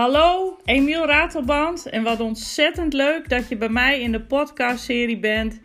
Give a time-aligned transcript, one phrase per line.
[0.00, 1.86] Hallo, Emiel Ratelband.
[1.86, 5.60] En wat ontzettend leuk dat je bij mij in de podcastserie bent,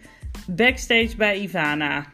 [0.47, 2.13] Backstage bij Ivana.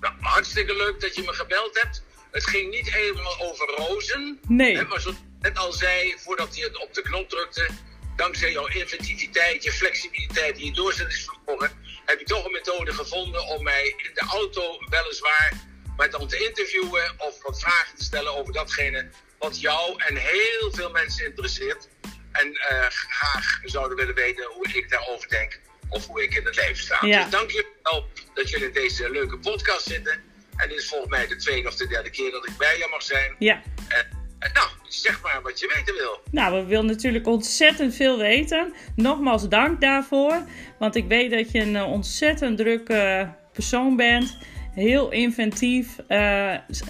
[0.00, 2.02] Nou, hartstikke leuk dat je me gebeld hebt.
[2.30, 4.40] Het ging niet helemaal over rozen.
[4.48, 4.76] Nee.
[4.76, 7.68] Hè, maar zoals ik net al zei, voordat hij het op de knop drukte,
[8.16, 11.70] dankzij jouw inventiviteit, je flexibiliteit, die je doorzettingsvermogen,
[12.04, 15.66] heb je toch een methode gevonden om mij in de auto weliswaar
[15.96, 20.72] maar dan te interviewen of wat vragen te stellen over datgene wat jou en heel
[20.72, 21.88] veel mensen interesseert.
[22.32, 26.56] En eh, graag zouden willen weten hoe ik daarover denk of hoe ik in het
[26.56, 26.98] leven sta.
[27.00, 27.22] Ja.
[27.22, 30.12] Dus dank jullie wel dat jullie in deze leuke podcast zitten.
[30.56, 32.88] En dit is volgens mij de tweede of de derde keer dat ik bij je
[32.90, 33.34] mag zijn.
[33.38, 33.62] Ja.
[33.88, 34.06] En,
[34.38, 36.20] en nou, zeg maar wat je weten wil.
[36.30, 38.74] Nou, we willen natuurlijk ontzettend veel weten.
[38.96, 40.42] Nogmaals dank daarvoor.
[40.78, 44.38] Want ik weet dat je een eh, ontzettend drukke persoon bent.
[44.76, 45.98] Heel inventief.
[46.08, 46.18] Eh,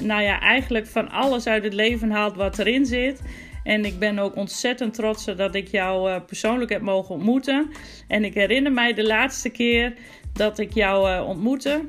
[0.00, 3.22] nou ja, eigenlijk van alles uit het leven haalt wat erin zit.
[3.62, 7.70] En ik ben ook ontzettend trots dat ik jou eh, persoonlijk heb mogen ontmoeten.
[8.08, 9.94] En ik herinner mij de laatste keer
[10.32, 11.80] dat ik jou eh, ontmoette.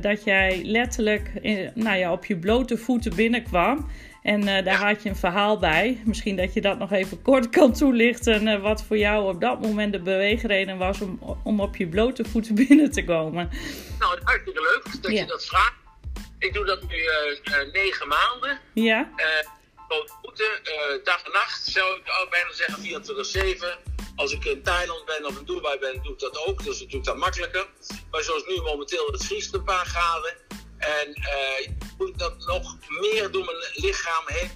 [0.00, 3.86] dat jij letterlijk in- nou ja, op je blote voeten binnenkwam.
[4.22, 6.02] En eh, daar had je een verhaal bij.
[6.04, 8.46] Misschien dat je dat nog even kort kan toelichten.
[8.48, 12.24] eh, wat voor jou op dat moment de beweegreden was om, om op je blote
[12.24, 13.50] voeten binnen te komen.
[13.98, 15.20] Nou, hartstikke leuk dat Ja.
[15.20, 15.74] je dat vraagt.
[16.38, 18.58] Ik doe dat nu eh, negen maanden.
[18.74, 19.10] Ja?
[19.88, 20.50] Blote voeten,
[21.04, 23.90] dag en nacht zou ik bijna zeggen 24-7.
[24.16, 26.64] Als ik in Thailand ben of in Dubai ben, doe ik dat ook.
[26.64, 27.66] Dus dat doe ik dan makkelijker.
[28.10, 30.34] Maar zoals nu momenteel, het vriest een paar graden.
[30.78, 31.14] En
[32.00, 34.50] moet ik dat nog meer door mijn lichaam heen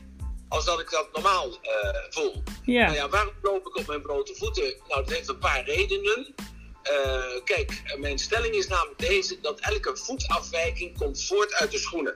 [0.48, 2.42] als dat ik dat normaal eh, voel.
[2.64, 2.84] Ja.
[2.84, 4.74] Nou ja, waarom loop ik op mijn blote voeten?
[4.88, 6.34] Nou, dat heeft een paar redenen.
[6.82, 12.14] Eh, kijk, mijn stelling is namelijk deze: dat elke voetafwijking komt voort uit de schoenen.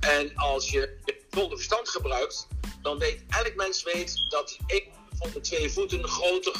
[0.00, 2.46] En als je het volle verstand gebruikt,
[2.82, 4.84] dan weet elk mens weet dat één
[5.18, 6.54] van de twee voeten groter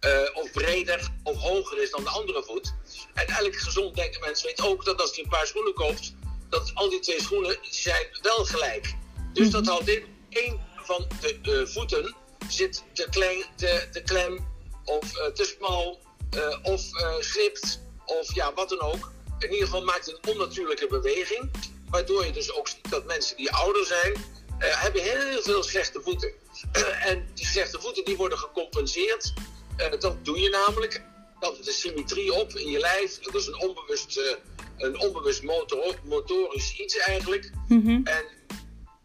[0.00, 2.74] eh, of breder of hoger is dan de andere voet.
[3.14, 6.14] En elk gezond denkend mens weet ook dat als hij een paar schoenen koopt,
[6.48, 8.94] dat al die twee schoenen zijn wel gelijk.
[9.32, 12.14] Dus dat houdt in, één van de eh, voeten
[12.48, 14.48] zit te klein, te, te klem
[14.84, 16.00] of eh, te smal
[16.30, 16.82] eh, of
[17.20, 19.12] glipt of ja, wat dan ook.
[19.38, 21.50] In ieder geval maakt het een onnatuurlijke beweging.
[21.90, 24.16] Waardoor je dus ook ziet dat mensen die ouder zijn,
[24.58, 26.32] hebben heel veel slechte voeten.
[27.10, 29.32] en die slechte voeten die worden gecompenseerd.
[29.98, 31.02] Dat doe je namelijk.
[31.40, 33.18] Dat is de symmetrie op in je lijf.
[33.18, 34.20] Dat is een onbewust,
[34.78, 37.50] een onbewust motor, motorisch iets eigenlijk.
[37.68, 38.00] Mhm.
[38.04, 38.24] En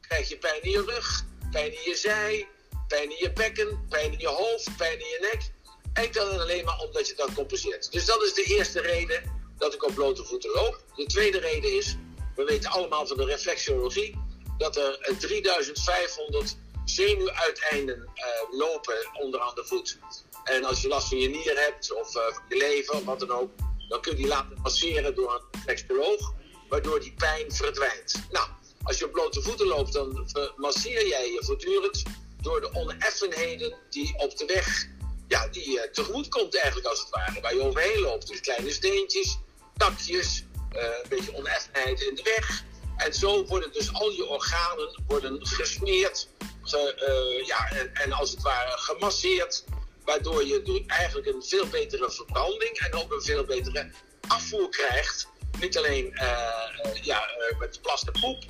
[0.02, 2.48] krijg je pijn in je rug, pijn in je zij,
[2.88, 5.52] pijn in je bekken, pijn in je hoofd, pijn in je nek.
[5.94, 7.92] Enkel en alleen maar omdat je dat compenseert.
[7.92, 9.24] Dus dat is de eerste reden
[9.58, 10.84] dat ik op blote voeten loop.
[10.96, 11.96] De tweede reden is,
[12.36, 14.20] we weten allemaal van de reflexologie,
[14.58, 20.00] dat er eh, 3500 zenuwuiteinden eh, lopen onderaan de voet.
[20.44, 23.32] En als je last van je nier hebt of van je lever of wat dan
[23.32, 23.52] ook,
[23.88, 26.34] dan kun je die laten masseren door een reflexoloog,
[26.70, 28.24] waardoor die pijn verdwijnt.
[28.32, 28.48] Nou,
[28.84, 32.04] als je op blote voeten loopt, dan eh, masseer jij je voortdurend
[32.42, 34.88] door de oneffenheden die op de weg,
[35.28, 38.28] ja, die je tegemoet komt eigenlijk als het ware, waar je overheen loopt.
[38.28, 39.38] Dus kleine steentjes,
[39.78, 42.64] takjes, eh, een beetje oneffenheid in de weg.
[42.98, 46.28] En zo worden dus al je organen worden gesmeerd,
[46.64, 49.64] ge- eh, ja, en, en als het ware gemasseerd,
[50.06, 53.92] waardoor je eigenlijk een veel betere verbranding en ook een veel betere
[54.28, 55.28] afvoer krijgt.
[55.60, 56.28] Niet alleen eh,
[56.84, 58.44] eh, ja, eh, met plas en poep,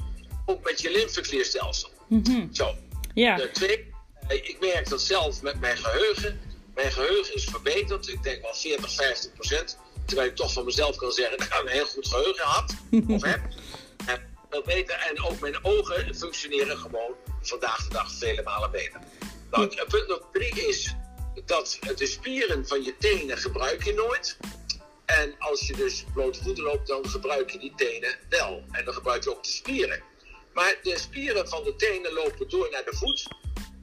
[0.46, 1.90] ook met je lymfeklierstelsel.
[2.08, 2.54] Mhm.
[2.54, 2.76] Zo.
[3.14, 3.36] Ja.
[3.36, 3.84] De tweede,
[4.28, 6.40] eh, ik merk dat zelf met mijn geheugen.
[6.74, 8.08] Mijn geheugen is verbeterd.
[8.08, 9.78] Ik denk wel 40, 50 procent.
[10.06, 12.76] Terwijl ik toch van mezelf kan zeggen dat ik een heel goed geheugen had.
[13.08, 13.42] of heb.
[14.50, 14.96] Veel beter.
[15.10, 19.00] En ook mijn ogen functioneren gewoon vandaag de dag vele malen beter.
[19.52, 20.96] Nou, punt nummer drie is
[21.46, 24.38] dat de spieren van je tenen gebruik je nooit.
[25.06, 28.64] En als je dus blote voeten loopt, dan gebruik je die tenen wel.
[28.72, 30.04] En dan gebruik je ook de spieren.
[30.54, 33.28] Maar de spieren van de tenen lopen door naar de voet,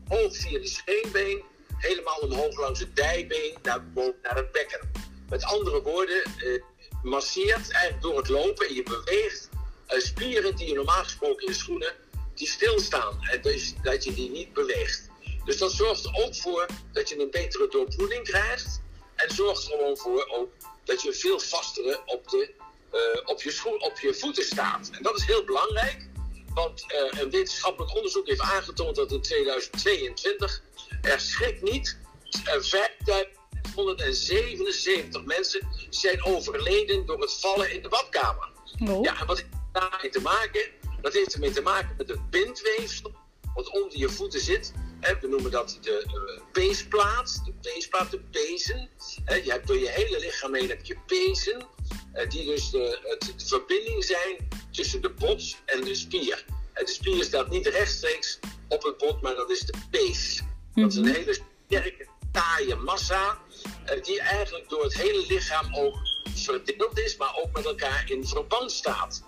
[0.08, 1.42] hoog via de scheenbeen,
[1.76, 3.84] helemaal omhoog langs het dijbeen, naar,
[4.22, 4.90] naar het bekken.
[5.28, 6.62] Met andere woorden, eh,
[7.02, 9.48] masseert eigenlijk door het lopen en je beweegt
[9.86, 11.92] eh, spieren die je normaal gesproken in schoenen,
[12.34, 13.18] die stilstaan.
[13.30, 15.09] En dus dat je die niet beweegt.
[15.44, 18.80] Dus dat zorgt er ook voor dat je een betere doorbloeding krijgt.
[19.14, 20.50] En zorgt er gewoon voor ook
[20.84, 22.52] dat je veel vastere op, de,
[22.90, 24.90] eh, op, je schoen, op je voeten staat.
[24.92, 26.08] En dat is heel belangrijk.
[26.54, 30.62] Want eh, een wetenschappelijk onderzoek heeft aangetoond dat in 2022
[31.02, 31.98] er schrik niet
[32.44, 38.48] eh, 5677 mensen zijn overleden door het vallen in de badkamer.
[38.88, 39.04] Oh.
[39.04, 40.62] Ja, en wat heeft daarmee te maken?
[41.00, 43.12] Dat heeft ermee te maken met het bindweefsel
[43.54, 44.72] wat onder je voeten zit.
[45.00, 48.88] We noemen dat de uh, peesplaat, de peesplaat, de pezen.
[49.26, 51.66] Je hebt door je hele lichaam heen heb je pezen,
[52.14, 56.44] uh, die dus de, de, verbinding zijn tussen de bot en de spier.
[56.72, 58.38] En de spier staat niet rechtstreeks
[58.68, 60.42] op het bot, maar dat is de pees.
[60.74, 63.38] Dat is een hele sterke, taaie massa,
[63.86, 65.96] uh, die eigenlijk door het hele lichaam ook
[66.34, 69.22] verdeeld is, maar ook met elkaar in verband staat.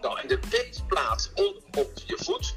[0.00, 1.30] Nou, en de peesplaat
[1.74, 2.54] op je voet,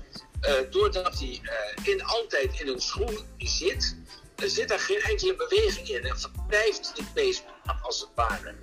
[0.69, 3.95] doordat hij uh, in, altijd in een schoen zit,
[4.36, 6.03] zit er geen enkele beweging in.
[6.03, 8.56] En verstijft die peesplaat als het ware.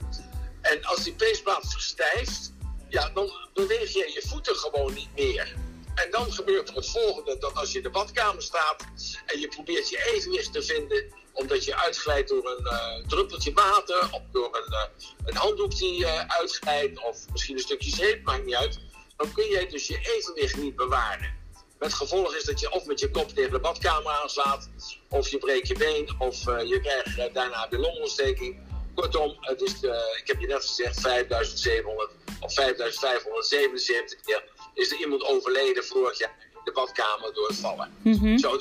[0.61, 2.53] En als die peesplaat verstijft,
[2.89, 5.55] ja, dan beweeg je je voeten gewoon niet meer.
[5.95, 8.85] En dan gebeurt er het volgende: dat als je in de badkamer staat
[9.27, 14.09] en je probeert je evenwicht te vinden, omdat je uitglijdt door een uh, druppeltje water
[14.11, 18.55] of door een, uh, een handdoek die uitglijdt of misschien een stukje zeep, maakt niet
[18.55, 18.79] uit.
[19.17, 21.35] Dan kun je dus je evenwicht niet bewaren.
[21.79, 24.69] Met gevolg is dat je of met je kop tegen de badkamer aanslaat,
[25.09, 28.59] of je breekt je been, of je krijgt daarna de longontsteking.
[28.95, 29.73] Kortom, het is,
[30.17, 34.45] ik heb je net gezegd, 5700 of 5577 keer
[34.75, 37.93] is er iemand overleden vorig jaar in de badkamer door het vallen.
[38.03, 38.39] Mm -hmm.
[38.39, 38.61] Zo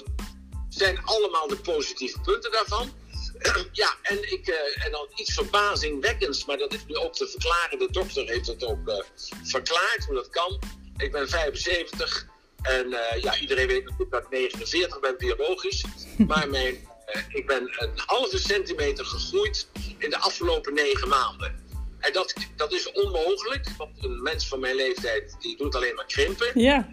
[0.69, 2.93] zijn allemaal de positieve punten daarvan.
[3.71, 7.79] ja, en, ik, uh, en dan iets verbazingwekkends, maar dat is nu ook te verklaren.
[7.79, 9.03] De dokter heeft het ook
[9.43, 10.59] verklaard hoe dat kan.
[10.97, 12.33] Ik ben 75
[12.65, 15.83] en uh, ja, iedereen weet dat ik 49 ben biologisch.
[16.27, 16.87] Maar mijn,
[17.29, 19.67] ik ben een halve centimeter gegroeid
[19.97, 21.63] in de afgelopen negen maanden.
[21.99, 26.05] En dat, dat is onmogelijk, want een mens van mijn leeftijd die doet alleen maar
[26.05, 26.59] krimpen.
[26.59, 26.89] Ja.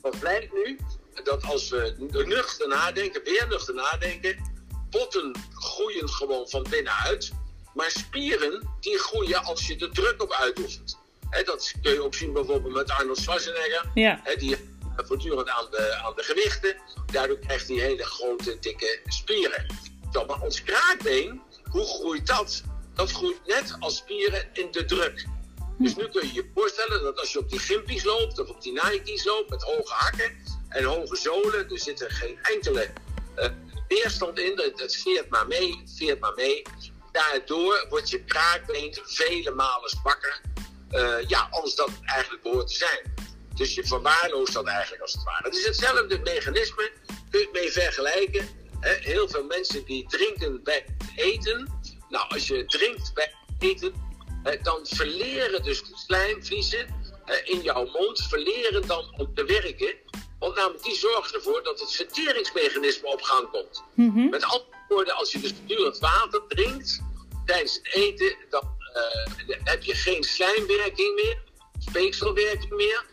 [0.00, 0.78] Wat blijkt nu?
[1.24, 1.94] Dat als we
[2.26, 4.36] nuchter nadenken, weer nuchter nadenken,
[4.90, 7.32] botten groeien gewoon van binnenuit.
[7.74, 10.98] Maar spieren, die groeien als je er druk op uitoefent.
[11.30, 13.90] He, dat kun je ook zien bijvoorbeeld met Arnold Schwarzenegger.
[13.94, 14.20] Ja.
[14.24, 14.56] He, die
[14.96, 16.76] voortdurend aan de, aan de gewichten.
[17.12, 19.66] Daardoor krijgt hij hele grote, dikke spieren.
[20.12, 22.62] Zo, maar ons kraakbeen, hoe groeit dat?
[22.94, 25.26] Dat groeit net als spieren in de druk.
[25.78, 28.62] Dus nu kun je je voorstellen dat als je op die Gimpies loopt of op
[28.62, 30.36] die Nike's loopt met hoge hakken
[30.68, 32.90] en hoge zolen, er zit er geen enkele
[33.36, 33.46] uh,
[33.88, 34.58] weerstand in.
[34.76, 36.62] Het veert maar mee, veert maar mee.
[37.12, 40.40] Daardoor wordt je kraakbeen vele malen zwakker.
[40.90, 43.14] Uh, ja, als dat eigenlijk behoort te zijn.
[43.60, 45.44] Dus je verwaarloost dat eigenlijk als het ware.
[45.44, 46.90] Het is hetzelfde mechanisme,
[47.30, 48.48] kun je het mee vergelijken.
[48.80, 48.92] Hè?
[48.92, 50.84] Heel veel mensen die drinken bij
[51.16, 51.80] eten.
[52.08, 53.92] Nou, als je drinkt bij eten,
[54.62, 56.86] dan verleren dus de slijmvliezen
[57.44, 59.94] in jouw mond, verleren dan om te werken.
[60.38, 63.82] Want namelijk die zorgen ervoor dat het verteringsmechanisme op gang komt.
[63.94, 64.28] Mm -hmm.
[64.30, 67.00] Met andere woorden, als je dus voortdurend water drinkt
[67.44, 71.42] tijdens het eten, dan uh, heb je geen slijmwerking meer,
[71.78, 73.08] speekselwerking meer.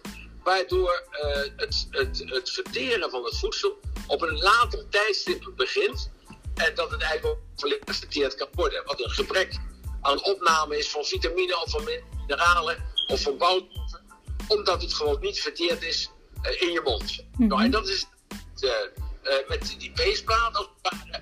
[0.47, 6.11] Waardoor uh, het, het, het verteren van het voedsel op een later tijdstip begint.
[6.55, 8.85] En dat het eigenlijk ook volledig verteerd kan worden.
[8.85, 9.59] Wat een gebrek
[10.01, 14.01] aan opname is van vitamine of van mineralen of van bouwstoffen.
[14.47, 16.09] Omdat het gewoon niet verteerd is
[16.44, 17.17] uh, in je mond.
[17.17, 17.47] Mm -hmm.
[17.47, 18.05] nou, en dat is
[18.59, 18.71] uh,
[19.47, 20.55] met die peesplaat.
[20.57, 20.69] Als,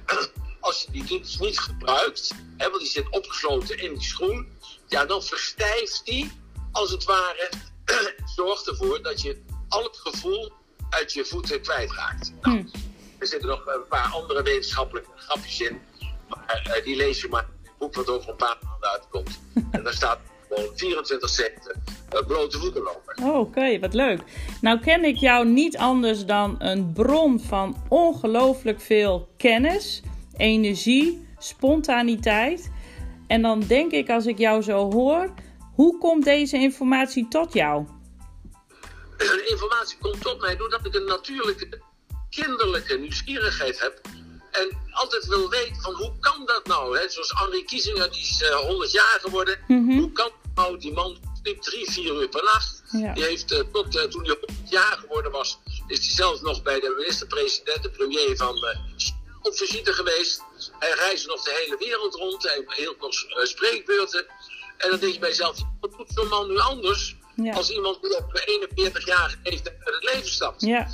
[0.60, 4.58] als je die dus niet gebruikt, hè, want die zit opgesloten in die schoen.
[4.88, 6.32] Ja, dan verstijft die
[6.72, 7.50] als het ware.
[8.36, 10.52] zorgt ervoor dat je al het gevoel
[10.90, 12.34] uit je voeten kwijtraakt.
[12.42, 12.72] Nou, Hmm.
[13.18, 15.80] er zitten nog een paar andere wetenschappelijke grapjes in.
[16.28, 19.40] Maar die lees je maar in het boek wat over een paar maanden uitkomt.
[19.72, 21.84] en daar staat gewoon 24 centen
[22.28, 23.24] blote voeten lopen.
[23.24, 24.22] Oh, Oké, okay, wat leuk.
[24.62, 30.02] Nou ken ik jou niet anders dan een bron van ongelooflijk veel kennis,
[30.38, 32.72] energie, spontaniteit.
[33.28, 35.34] En dan denk ik als ik jou zo hoor,
[35.76, 37.86] hoe komt deze informatie tot jou?
[39.18, 41.82] De informatie komt tot mij doordat ik een natuurlijke,
[42.30, 44.02] kinderlijke nieuwsgierigheid heb.
[44.52, 46.98] En altijd wil weten van hoe kan dat nou?
[46.98, 47.10] Hè?
[47.10, 49.60] Zoals Henri Kiesinger, die is uh, 100 jaar geworden.
[49.68, 50.00] Mm -hmm.
[50.00, 52.84] Hoe kan nou die man sliep drie, vier uur per nacht?
[52.92, 53.14] Ja.
[53.14, 56.64] Die heeft uh, tot uh, toen hij 100 jaar geworden was, is hij zelfs nog
[56.64, 58.56] bij de minister-president, de premier van
[59.42, 60.42] op visite geweest.
[60.80, 64.26] Hij reisde nog de hele wereld rond, hij heeft heel veel spreekbeurten.
[64.78, 67.16] En dan denk je bij jezelf, wat doet zo'n man nu anders?
[67.36, 67.54] Ja.
[67.54, 70.62] Als iemand die op 41 jaar leeftijd uit het leven stapt.
[70.62, 70.88] Ja.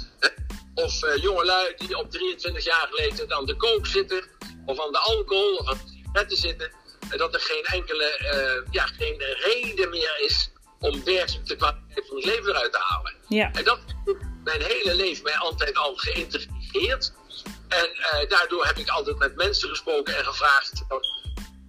[0.76, 4.24] Of uh, jongelui die op 23 jaar leeftijd aan de kook zitten.
[4.66, 6.72] Of aan de alcohol of aan de sigaretten zitten.
[7.10, 12.08] En dat er geen enkele uh, ja, geen reden meer is om werkelijk de kwaliteit
[12.08, 13.14] van het leven eruit te halen.
[13.28, 13.52] Ja.
[13.54, 17.14] En dat heeft mijn hele leven mij altijd al geïntegreerd.
[17.68, 20.84] En uh, daardoor heb ik altijd met mensen gesproken en gevraagd.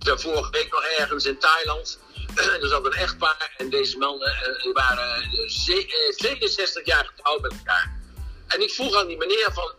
[0.05, 1.99] Vorige week nog ergens in Thailand.
[2.63, 4.35] er zat een echtpaar en deze mannen
[4.67, 8.01] uh, waren 67 jaar getrouwd met elkaar.
[8.49, 9.73] En ik vroeg aan die meneer van,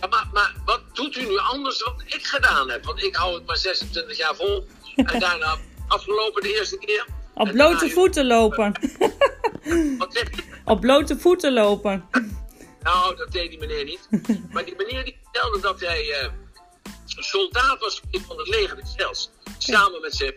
[0.00, 2.84] ja, maar, maar wat doet u nu anders wat ik gedaan heb?
[2.84, 4.66] Want ik hou het maar 26 jaar vol.
[4.96, 5.58] En daarna
[5.88, 7.06] afgelopen de eerste keer.
[7.34, 8.72] Op blote voeten lopen.
[9.98, 10.42] Wat zeg je?
[10.64, 12.08] Op blote voeten lopen.
[12.82, 14.08] Nou, dat deed die meneer niet.
[14.52, 16.30] Maar die meneer die vertelde dat hij
[17.16, 19.30] eh, soldaat was van het leger des Heils.
[19.58, 20.34] Samen met zijn...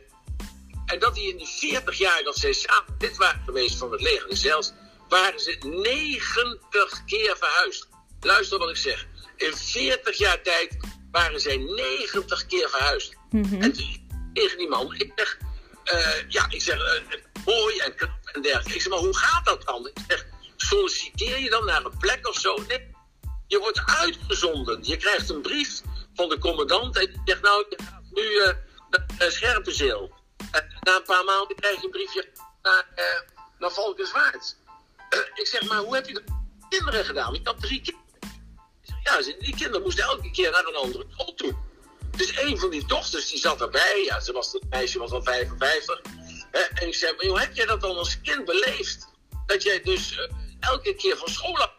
[0.85, 4.01] En dat hij in die 40 jaar dat zij samen dit waren geweest van het
[4.01, 4.71] leger des Heils...
[5.09, 7.87] waren ze 90 keer verhuisd.
[8.19, 9.07] Luister wat ik zeg.
[9.37, 10.77] In 40 jaar tijd
[11.11, 13.13] waren zij 90 keer verhuisd.
[13.31, 14.03] En toen
[14.33, 15.37] tegen die man, ik zeg...
[15.83, 18.73] eh, ja, ik zeg, eh, mooi en knap en dergelijke.
[18.73, 19.87] Ik zeg, maar hoe gaat dat dan?
[19.87, 20.25] Ik zeg,
[20.55, 22.63] solliciteer je dan naar een plek of zo?
[22.67, 22.91] Nee,
[23.47, 24.79] je wordt uitgezonden.
[24.81, 25.81] Je krijgt een brief
[26.13, 28.53] van de commandant en die zegt, nou, je gaat nu eh
[29.17, 30.11] naar Scherpenzeel.
[30.51, 32.29] En na een paar maanden krijg je een briefje
[32.61, 33.21] naar, eh
[33.59, 34.55] naar Valkenswaard.
[35.41, 36.23] Ik zeg, maar hoe heb je dat
[36.69, 37.33] kinderen gedaan?
[37.33, 38.01] Ik had drie kinderen.
[39.03, 41.55] Ja, die kinderen moesten elke keer naar een andere school toe.
[42.17, 44.03] Dus een van die dochters die zat erbij.
[44.05, 46.01] Ja, ze was, het meisje was al 55.
[46.51, 49.07] Hè, en ik zei, maar joh, heb jij dat dan als kind beleefd?
[49.45, 51.71] Dat jij dus eh, elke keer van school af...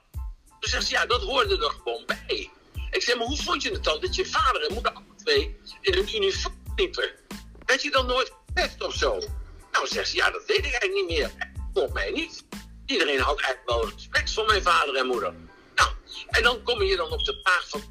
[0.60, 2.50] Toen zegt ze, ja, dat hoorde er gewoon bij.
[2.94, 5.56] Ik zei, maar hoe vond je het dan dat je vader en moeder alle twee
[5.80, 7.10] in een uniform liepen?
[7.64, 9.18] Werd je dan nooit gepest of zo?
[9.72, 11.30] Nou, zegt ze, ja, dat weet ik eigenlijk niet meer.
[11.72, 12.44] Volgens mij niet.
[12.86, 15.34] Iedereen had eigenlijk wel respect voor mijn vader en moeder.
[15.74, 15.90] Nou,
[16.26, 17.82] en dan kom je dan op de vraag van...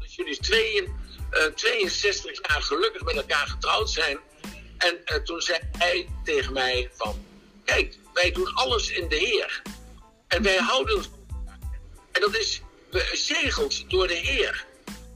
[0.00, 0.94] dat jullie tweeën,
[1.30, 4.18] eh, 62 jaar gelukkig met elkaar getrouwd zijn.
[4.78, 7.24] En eh, toen zei hij tegen mij van...
[7.64, 9.62] Kijk, wij doen alles in de Heer.
[10.28, 11.04] En wij houden.
[12.12, 14.64] En dat is bezegeld door de Heer.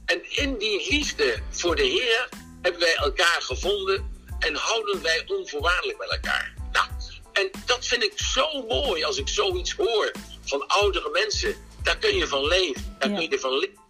[0.07, 2.29] En in die liefde voor de Heer
[2.63, 6.55] hebben wij elkaar gevonden en houden wij onvoorwaardelijk met elkaar.
[6.73, 6.87] Nou,
[7.33, 10.13] en dat vind ik zo mooi als ik zoiets hoor
[10.45, 11.57] van oudere mensen.
[11.83, 12.97] Daar kun je van leven.
[12.99, 13.17] Daar Ja.
[13.17, 13.85] kun je van leven.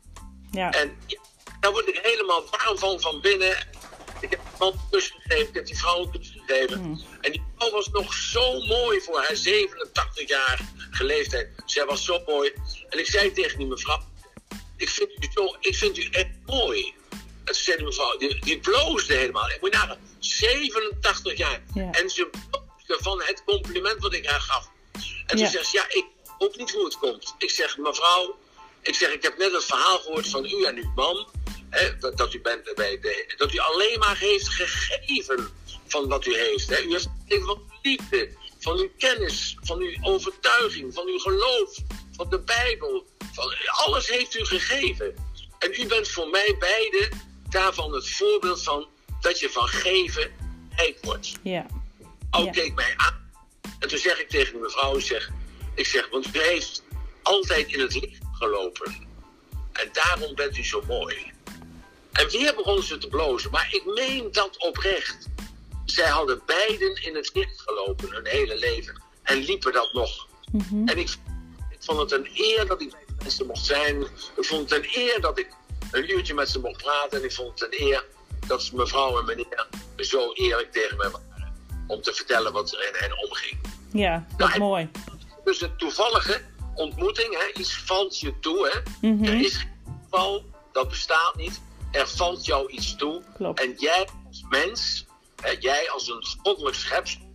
[0.51, 0.71] Ja.
[0.73, 1.19] En ja,
[1.61, 3.57] daar word ik helemaal warm van van binnen.
[4.59, 6.79] Man een kus gegeven, ik heb die vrouw een kus gegeven.
[6.79, 7.01] Hmm.
[7.21, 10.61] En die vrouw was nog zo mooi voor haar 87 jaar
[10.99, 11.49] leeftijd.
[11.67, 12.53] Zij was zo mooi.
[12.89, 14.03] En ik zei tegen die mevrouw,
[14.77, 16.95] ik vind u, zo, ik vind u echt mooi.
[17.11, 19.51] En toen zei die mevrouw, die, die bloosde helemaal.
[19.51, 21.63] Ik moet nagaan, 87 jaar.
[21.75, 21.91] Ja.
[21.91, 24.69] En ze bloosde van het compliment wat ik haar gaf.
[24.93, 25.49] En toen Ja.
[25.51, 26.05] zegt ze, ja, ik
[26.39, 27.35] ook niet hoe het komt.
[27.39, 28.37] Ik zeg, mevrouw,
[28.83, 31.27] ik zeg, ik heb net het verhaal gehoord van u en uw man.
[32.01, 35.49] Dat, dat, u bent bij de, dat u alleen maar heeft gegeven
[35.87, 36.69] van wat u heeft.
[36.69, 36.81] Hè.
[36.83, 41.77] U heeft gegeven van uw liefde, van uw kennis, van uw overtuiging, van uw geloof,
[42.17, 43.07] van de Bijbel.
[43.33, 45.15] Van, alles heeft u gegeven.
[45.59, 47.09] En u bent voor mij beide
[47.49, 48.87] daarvan het voorbeeld van
[49.21, 50.31] dat je van geven
[50.77, 51.33] rijk wordt.
[51.43, 51.67] Ja.
[52.31, 52.51] Ook Ja.
[52.51, 53.31] keek mij aan.
[53.79, 55.31] En toen zeg ik tegen mevrouw, ik zeg,
[55.75, 56.83] ik zeg, want u heeft
[57.23, 59.09] altijd in het licht gelopen.
[59.73, 61.33] En daarom bent u zo mooi.
[62.17, 65.29] En weer begon ze te blozen, maar ik meen dat oprecht.
[65.85, 69.03] Zij hadden beiden in het licht gelopen hun hele leven.
[69.23, 70.27] En liepen dat nog.
[70.53, 70.89] Mhm.
[70.89, 71.11] En ik,
[71.71, 74.03] ik vond het een eer dat ik bij de mensen mocht zijn.
[74.37, 75.49] Ik vond het een eer dat ik
[75.91, 77.19] een uurtje met ze mocht praten.
[77.19, 78.05] En ik vond het een eer
[78.47, 81.55] dat ze mevrouw en meneer zo eerlijk tegen me waren.
[81.87, 83.61] Om te vertellen wat er in hen omging.
[83.93, 84.91] Ja, dat Nou, is mooi.
[85.45, 86.41] Dus een toevallige
[86.75, 88.71] ontmoeting, hè, iets valt je toe.
[88.73, 89.09] Hè.
[89.09, 89.25] Mhm.
[89.25, 91.61] Er is geen toeval, dat bestaat niet.
[91.97, 93.23] Er valt jou iets toe.
[93.37, 93.61] Klopt.
[93.61, 95.07] En jij als mens,
[95.43, 97.33] hè, jij als een goddelijk schepsel,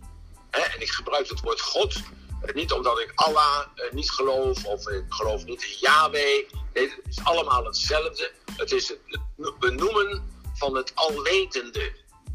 [0.50, 1.94] hè, en ik gebruik het woord God,
[2.42, 6.50] eh, niet omdat ik Allah eh, niet geloof of ik geloof niet in Yahweh.
[6.72, 8.32] Nee, het is allemaal hetzelfde.
[8.56, 11.92] Het is het benoemen van het alwetende.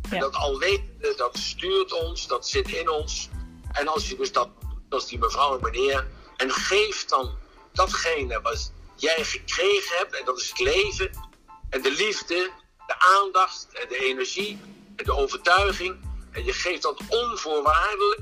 [0.10, 3.30] En dat alwetende, dat stuurt ons, dat zit in ons.
[3.72, 4.50] En als je dus dat,
[4.90, 6.08] als die mevrouw en meneer,
[6.38, 7.38] en geeft dan
[7.74, 11.12] datgene wat jij gekregen hebt, en dat is het leven,
[11.70, 12.52] en de liefde,
[12.88, 14.60] de aandacht, en de energie,
[14.96, 15.98] en de overtuiging,
[16.32, 18.22] en je geeft dat onvoorwaardelijk,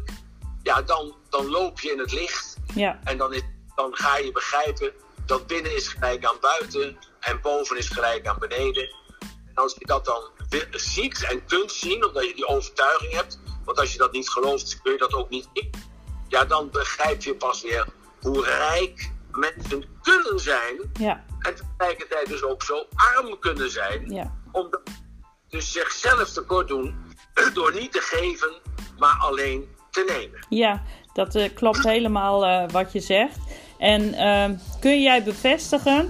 [0.64, 2.56] ja, dan, dan loop je in het licht.
[2.74, 3.00] Ja.
[3.04, 3.42] En dan, is,
[3.76, 4.94] dan ga je begrijpen
[5.26, 8.90] dat binnen is gelijk aan buiten en boven is gelijk aan beneden.
[9.20, 10.24] En als je dat dan
[10.72, 14.82] ziet en kunt zien, omdat je die overtuiging hebt, want als je dat niet gelooft,
[14.82, 15.70] kun je dat ook niet zien.
[16.28, 17.88] Ja, dan begrijp je pas weer
[18.22, 21.24] hoe rijk mensen kunnen zijn Ja.
[21.40, 24.12] en tegelijkertijd dus ook zo arm kunnen zijn.
[24.12, 24.34] Ja.
[24.52, 24.82] Omdat
[25.50, 26.96] dus zichzelf tekort doen
[27.54, 28.54] door niet te geven,
[28.98, 30.46] maar alleen te nemen.
[30.50, 33.38] Ja, dat eh, klopt helemaal eh, wat je zegt.
[33.78, 36.10] En ehm, kun jij bevestigen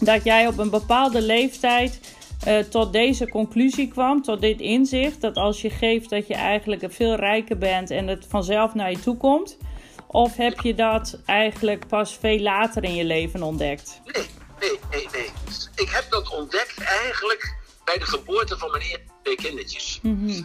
[0.00, 5.36] dat jij op een bepaalde leeftijd eh, tot deze conclusie kwam, tot dit inzicht, dat
[5.36, 9.16] als je geeft dat je eigenlijk veel rijker bent en het vanzelf naar je toe
[9.16, 9.58] komt?
[10.06, 14.00] Of heb je dat eigenlijk pas veel later in je leven ontdekt?
[14.04, 14.26] Nee,
[14.60, 15.30] nee, nee, nee.
[15.74, 19.98] Ik heb dat ontdekt eigenlijk bij de geboorte van mijn eerste twee kindertjes.
[20.02, 20.42] Mhm.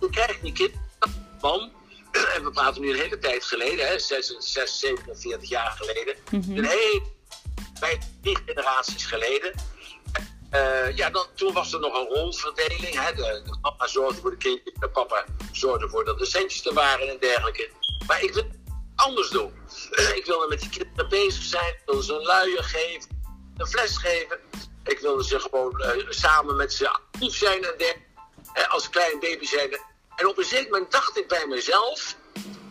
[0.00, 0.72] Toen krijg ik die kind,
[1.40, 1.70] man,
[2.36, 6.14] en we praten nu een hele tijd geleden, hè, 6, 6 47 jaar geleden.
[6.30, 6.58] Mhm.
[6.58, 7.02] Een hele,
[7.80, 9.52] bij drie generaties geleden.
[10.50, 12.94] Eh, ja, dan, toen was er nog een rolverdeling.
[13.00, 13.14] Hè.
[13.14, 16.74] De, de mama zorgde voor de kindjes, de papa zorgde voor dat de centjes er
[16.74, 17.70] waren en dergelijke.
[18.06, 18.44] Maar ik
[19.02, 19.52] anders doen.
[20.14, 23.08] ik wilde met die kinderen bezig zijn, ik wilde ze een luier geven,
[23.56, 24.38] een fles geven.
[24.84, 28.10] Ik wilde ze gewoon eh, samen met ze actief zijn en dergelijke.
[28.52, 29.70] Eh, als klein baby zijn.
[30.16, 32.16] En op een zeker moment dacht ik bij mezelf,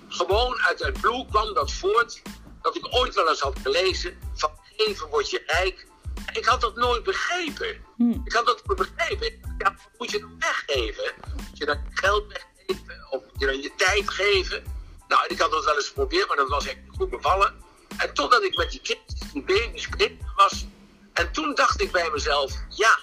[0.07, 2.21] gewoon uit het blue kwam dat voort,
[2.61, 5.87] dat ik ooit wel eens had gelezen van geven word je rijk.
[6.33, 7.85] Ik had dat nooit begrepen.
[7.97, 8.11] Hm.
[8.23, 9.55] Ik had dat nooit begrepen.
[9.57, 11.13] Ja, moet je dan weggeven?
[11.49, 13.07] Moet je dan geld weggeven?
[13.09, 14.63] Of moet je dan je tijd geven?
[15.11, 17.53] Nou, en ik had dat wel eens geprobeerd, maar dat was echt goed bevallen.
[17.97, 20.65] En totdat ik met die kindjes, die baby's, kinderen was.
[21.13, 22.97] En toen dacht ik bij mezelf, ja,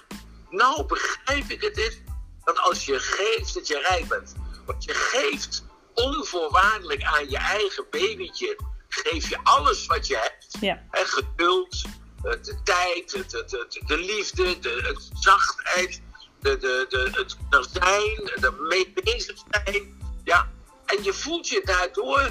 [0.49, 2.01] nou begrijp ik het is
[2.43, 4.35] dat als je geeft, dat je rijk bent.
[4.65, 5.63] Want je geeft
[5.93, 10.57] onvoorwaardelijk aan je eigen babytje, geef je alles wat je hebt.
[10.59, 10.83] Ja.
[10.91, 11.81] Hè, geduld,
[12.21, 16.01] de tijd, het, het- de liefde, de het zachtheid,
[16.39, 20.01] de, de, de, het er zijn, de mee bezig zijn.
[20.23, 20.49] Ja.
[20.89, 22.29] En je voelt je daardoor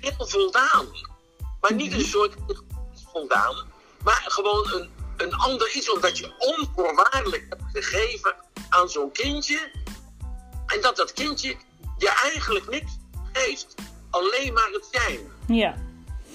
[0.00, 0.86] heel voldaan.
[1.60, 2.34] Maar niet een soort
[3.12, 3.56] voldaan,
[4.02, 8.34] maar gewoon een, een ander iets, omdat je onvoorwaardelijk hebt gegeven
[8.68, 9.70] aan zo'n kindje.
[10.66, 11.56] En dat dat kindje
[11.98, 12.92] je eigenlijk niks
[13.32, 13.74] geeft,
[14.10, 15.76] alleen maar het zijn Ja.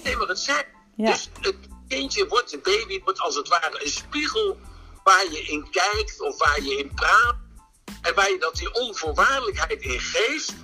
[0.04, 0.64] alleen maar het zijn.
[0.96, 1.10] Ja.
[1.10, 1.56] Dus het
[1.88, 4.58] kindje wordt, de baby wordt als het ware een spiegel
[5.04, 7.36] waar je in kijkt of waar je in praat.
[8.02, 10.54] En waar je dat die onvoorwaardelijkheid in geeft.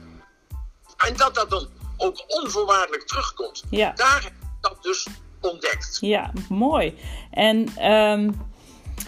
[0.97, 3.63] En dat dat dan ook onvoorwaardelijk terugkomt.
[3.71, 3.93] Ja.
[3.93, 5.07] Daar heb ik dat dus
[5.41, 5.99] ontdekt.
[6.01, 6.95] Ja, mooi.
[7.31, 8.31] En ehm,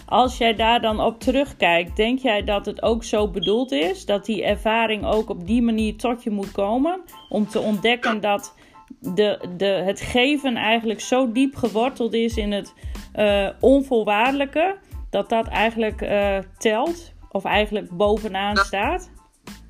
[0.05, 4.05] als jij daar dan op terugkijkt, denk jij dat het ook zo bedoeld is?
[4.05, 7.01] Dat die ervaring ook op die manier tot je moet komen?
[7.29, 8.53] Om te ontdekken dat
[8.99, 12.73] de, de, het geven eigenlijk zo diep geworteld is in het
[13.13, 14.77] eh, onvoorwaardelijke,
[15.09, 17.11] dat dat eigenlijk eh, telt?
[17.31, 19.09] Of eigenlijk bovenaan staat?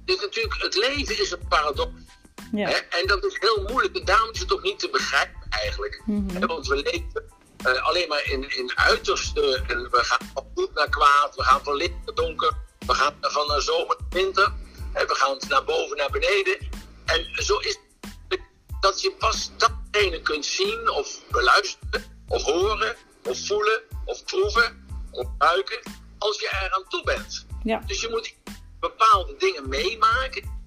[0.05, 1.91] Dus natuurlijk, het leven is een paradox.
[2.51, 2.69] Ja.
[2.89, 3.95] En dat is heel moeilijk.
[3.95, 6.01] En daarom is het ook niet te begrijpen eigenlijk.
[6.05, 6.45] Mhm.
[6.45, 7.23] Want we leven
[7.63, 9.63] eh, alleen maar in, in uiterste.
[9.67, 11.35] En we gaan van goed naar kwaad.
[11.35, 12.53] We gaan van licht naar donker.
[12.85, 14.53] We gaan van eh, zomer naar winter.
[14.93, 16.57] En we gaan naar boven naar beneden.
[17.05, 17.79] En zo is
[18.27, 18.39] het
[18.79, 22.03] dat je pas datgene kunt zien of beluisteren.
[22.27, 22.95] Of horen.
[23.23, 23.81] Of voelen.
[24.05, 24.87] Of proeven.
[25.11, 25.79] Of ruiken.
[26.17, 27.45] Als je eraan toe bent.
[27.63, 27.83] Ja.
[27.85, 28.35] Dus je moet
[28.79, 30.58] bepaalde dingen meemaken.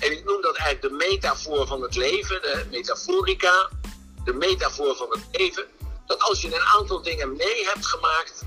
[0.00, 3.68] En ik noem dat eigenlijk de metafoor van het leven, de metaforica,
[4.24, 5.64] de metafoor van het leven.
[6.06, 8.42] Dat als je een aantal dingen mee hebt gemaakt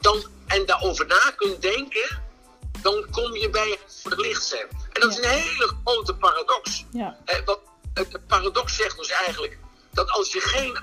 [0.00, 2.22] dan, en daarover na kunt denken,
[2.82, 4.66] dan kom je bij het verlicht zijn.
[4.92, 6.84] En dat is een hele grote paradox.
[6.92, 7.18] Ja.
[7.44, 7.58] Want
[7.94, 9.58] het- de paradox zegt dus eigenlijk
[9.90, 10.78] dat als je geen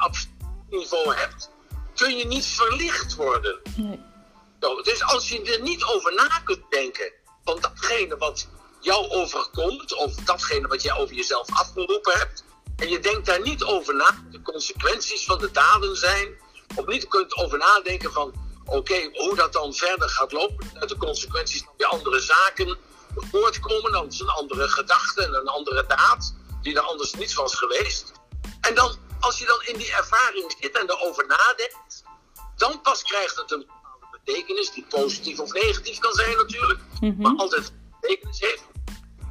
[0.69, 1.49] niveau hebt,
[1.95, 3.59] kun je niet verlicht worden.
[3.75, 3.99] Nee.
[4.83, 7.11] Dus als je er niet over na kunt denken
[7.43, 8.47] van datgene wat
[8.79, 12.43] jou overkomt, of datgene wat jij over jezelf afgeroepen hebt,
[12.75, 16.37] en je denkt daar niet over na, de consequenties van de daden zijn,
[16.75, 18.33] of niet kunt over nadenken van,
[18.65, 22.77] oké, hoe dat dan verder gaat lopen, dat de consequenties van die andere zaken
[23.15, 27.55] voortkomen, dan is een andere gedachte en een andere daad, die er anders niet was
[27.55, 28.11] geweest.
[28.61, 32.03] En dan, als je dan in die ervaring zit en erover nadenkt,
[32.55, 37.21] dan pas krijgt het een bepaalde betekenis, die positief of negatief kan zijn natuurlijk, Mhm.
[37.21, 37.71] maar altijd
[38.09, 38.63] betekenis heeft.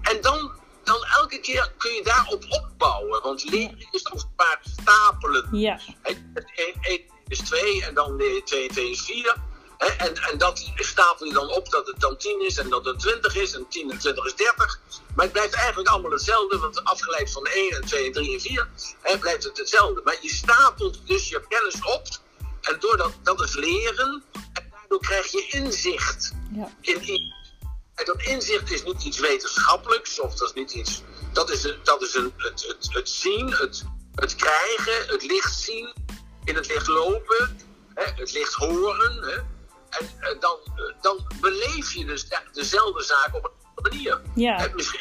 [0.03, 0.53] En dan,
[0.85, 5.49] dan elke keer kun je daarop opbouwen, want leren is als het ware stapelen.
[5.53, 5.81] Ja.
[6.03, 9.37] 1 is 2 en dan 2 en 2 is 4.
[9.79, 12.85] Hè, En, en dat stapel je dan op dat het dan 10 is en dat
[12.85, 14.81] het 20 is en 10 en 20 is 30.
[15.15, 18.41] Maar het blijft eigenlijk allemaal hetzelfde, want afgeleid van 1 en 2 en 3 en
[18.41, 18.69] 4
[19.03, 20.01] hè, blijft het hetzelfde.
[20.05, 22.07] Maar je stapelt dus je kennis op
[22.61, 26.71] en doordat dat is leren en daardoor krijg je inzicht Ja.
[26.81, 27.37] in iets.
[27.99, 31.03] En dat inzicht is niet iets wetenschappelijks, of dat is niet iets.
[31.33, 33.85] Dat is, een, dat is een, het, het, het zien, het,
[34.15, 35.95] het krijgen, het licht zien,
[36.45, 37.59] in het licht lopen,
[37.95, 39.23] hè, het licht horen.
[39.23, 39.37] Hè.
[39.89, 40.57] En, dan,
[41.01, 44.21] dan beleef je dus de- dezelfde zaak op een andere manier.
[44.35, 44.69] Ja.
[44.75, 45.01] Misschien,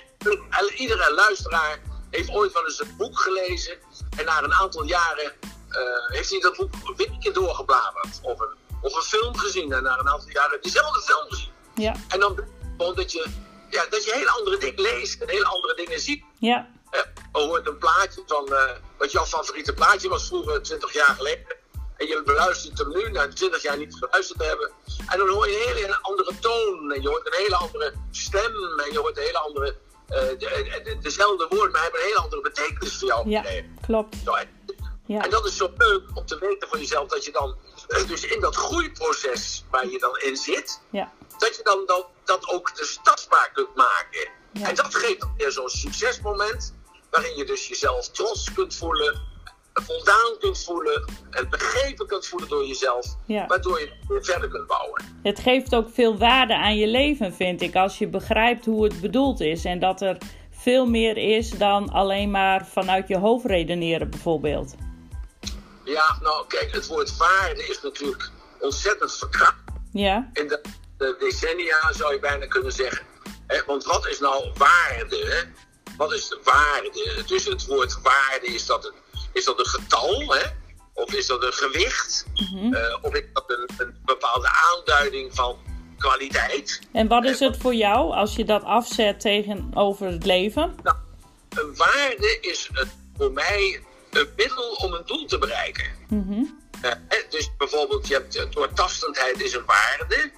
[0.49, 1.79] eh, iedere luisteraar
[2.09, 3.77] heeft ooit wel eens een boek gelezen.
[4.17, 5.33] En na een aantal jaren
[5.69, 8.19] eh, heeft hij dat boek weer een keer doorgebladerd.
[8.21, 9.71] Of een, of een film gezien.
[9.73, 11.51] En na een aantal jaren diezelfde film gezien.
[11.75, 11.95] Ja.
[12.07, 12.39] En dan
[12.77, 13.25] blijkt gewoon dat je,
[13.69, 16.23] ja, dat je hele andere dingen leest en hele andere dingen ziet.
[16.39, 16.69] Ja.
[16.89, 16.99] Eh,
[17.33, 21.55] er hoort een plaatje van uh, wat jouw favoriete plaatje was vroeger, 20 jaar geleden.
[21.97, 24.71] En je beluistert hem nu, na 20 jaar niet geluisterd te hebben.
[25.07, 26.91] En dan hoor je een hele andere toon.
[26.91, 28.79] En je hoort een hele andere stem.
[28.85, 29.75] En je hoort een hele andere.
[30.09, 33.29] Uh, de, de, dezelfde woorden, maar hebben een hele andere betekenis voor jou.
[33.29, 33.43] Ja,
[33.81, 34.15] klopt.
[34.25, 34.49] Zo, en,
[35.05, 35.23] ja.
[35.23, 37.55] en dat is zo leuk om te weten van jezelf dat je dan,
[38.07, 41.13] dus in dat groeiproces waar je dan in zit, ja.
[41.37, 44.29] Dat je dan dat, dat ook dus tastbaar kunt maken.
[44.51, 44.67] Ja.
[44.67, 46.73] En dat geeft dan weer zo'n succesmoment,
[47.09, 49.21] waarin je dus jezelf trots kunt voelen,
[49.73, 53.45] voldaan kunt voelen en begrepen kunt voelen door jezelf, ja.
[53.45, 55.03] waardoor je verder kunt bouwen.
[55.23, 59.01] Het geeft ook veel waarde aan je leven, vind ik, als je begrijpt hoe het
[59.01, 60.17] bedoeld is en dat er
[60.51, 64.75] veel meer is dan alleen maar vanuit je hoofd redeneren, bijvoorbeeld.
[65.83, 69.63] Ja, nou kijk, het woord waarde is natuurlijk ontzettend verkracht.
[69.91, 70.29] Ja.
[70.33, 70.61] In de,
[70.97, 73.05] de decennia zou je bijna kunnen zeggen.
[73.65, 75.47] Want wat is nou waarde?
[75.97, 77.23] Wat is de waarde?
[77.25, 78.93] Dus het woord waarde, is dat een,
[79.33, 80.35] is dat een getal?
[80.93, 82.25] Of is dat een gewicht?
[82.51, 85.57] Mm uh, of is dat een, een, bepaalde aanduiding van
[85.97, 86.81] kwaliteit?
[86.91, 90.75] En wat is het voor jou als je dat afzet tegenover het leven?
[90.83, 90.97] Nou,
[91.49, 93.81] een waarde is het, voor mij
[94.11, 95.85] een middel om een doel te bereiken.
[96.07, 96.91] Mm uh,
[97.29, 100.31] dus bijvoorbeeld, je hebt doortastendheid is een waarde.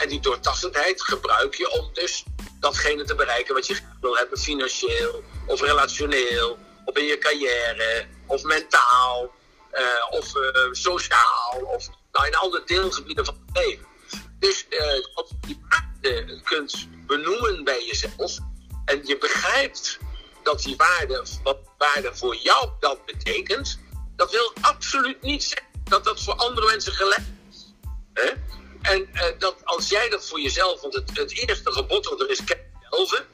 [0.00, 2.24] En die doortastendheid gebruik je om dus
[2.60, 8.42] datgene te bereiken wat je wil hebben, financieel of relationeel, of in je carrière, of
[8.42, 9.34] mentaal,
[9.72, 13.86] uh, of uh, sociaal, of nou, in alle deelgebieden van het leven.
[14.38, 14.80] Dus uh,
[15.14, 18.38] als je die waarde kunt benoemen bij jezelf
[18.84, 19.98] en je begrijpt
[20.42, 23.78] dat die waarde, wat waarde voor jou dat betekent,
[24.16, 27.72] dat wil absoluut niet zeggen dat dat voor andere mensen gelijk is.
[28.82, 32.30] En uh, dat als jij dat voor jezelf, want het, het eerste gebod wat er
[32.30, 32.58] is, ken
[32.90, 33.24] jezelf.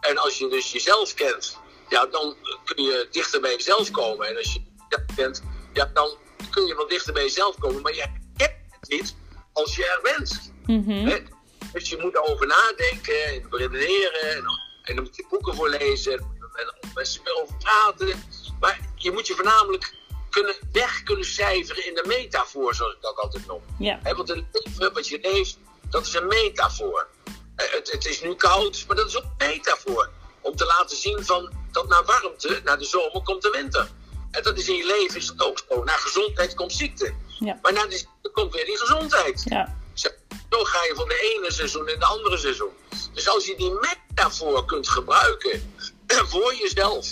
[0.00, 1.58] En als je dus jezelf kent,
[1.88, 4.28] ja, dan kun je dichter bij jezelf komen.
[4.28, 6.16] En als je jezelf kent, ja, dan
[6.50, 7.82] kun je wel dichter bij jezelf komen.
[7.82, 8.06] Maar je
[8.36, 9.14] kent het niet
[9.52, 10.52] als je er bent.
[10.66, 11.26] Mm -hmm.
[11.72, 14.20] Dus je moet erover nadenken en redeneren.
[14.20, 14.44] En,
[14.82, 16.12] en dan moet je boeken voor lezen.
[16.12, 18.22] En, en mensen erover praten.
[18.60, 19.94] Maar je moet je voornamelijk
[20.30, 23.62] kunnen, weg kunnen cijferen in de metafoor, zoals ik dat altijd noem.
[23.78, 24.00] Ja.
[24.02, 25.58] He, want het leven wat je leeft,
[25.90, 27.08] dat is een metafoor.
[27.56, 30.10] Het, het, is nu koud, maar dat is ook een metafoor.
[30.40, 33.88] Om te laten zien van, dat na warmte, na de zomer, komt de winter.
[34.30, 35.84] En dat is in je leven is dat ook zo.
[35.84, 37.14] Na gezondheid komt ziekte.
[37.38, 37.58] Ja.
[37.62, 39.42] Maar na de ziekte komt weer die gezondheid.
[39.44, 39.76] Ja.
[39.94, 40.08] Zo,
[40.50, 42.72] zo ga je van de ene seizoen in de andere seizoen.
[43.12, 45.74] Dus als je die metafoor kunt gebruiken
[46.30, 47.06] voor jezelf.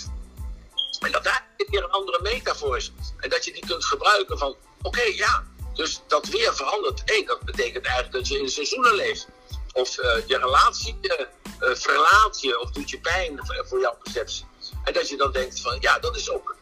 [0.99, 2.93] En dat daar weer een andere metafoor is.
[3.21, 7.03] En dat je die kunt gebruiken van, oké, ja, dus dat weer verandert.
[7.05, 9.29] Hé, dat betekent eigenlijk dat je in seizoenen leeft.
[9.73, 11.13] Of uh, je relatie uh,
[11.59, 14.45] verlaat je of doet je pijn voor jouw perceptie.
[14.85, 16.57] En dat je dan denkt van, ja, dat is ook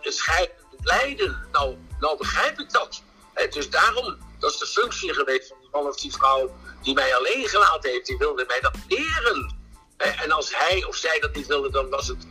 [0.00, 1.48] het scheiden, het lijden.
[1.52, 3.02] Nou, nou begrijp ik dat.
[3.50, 7.16] Dus daarom, dat is de functie geweest van die man of die vrouw die mij
[7.16, 8.06] alleen gelaten heeft.
[8.06, 9.58] Die wilde mij dat leren.
[9.96, 12.26] En als hij of zij dat niet wilde, dan was het,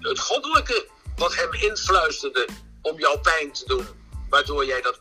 [0.00, 0.88] het goddelijke
[1.22, 2.48] wat hem influisterde
[2.80, 3.86] om jouw pijn te doen,
[4.28, 5.00] waardoor jij dat.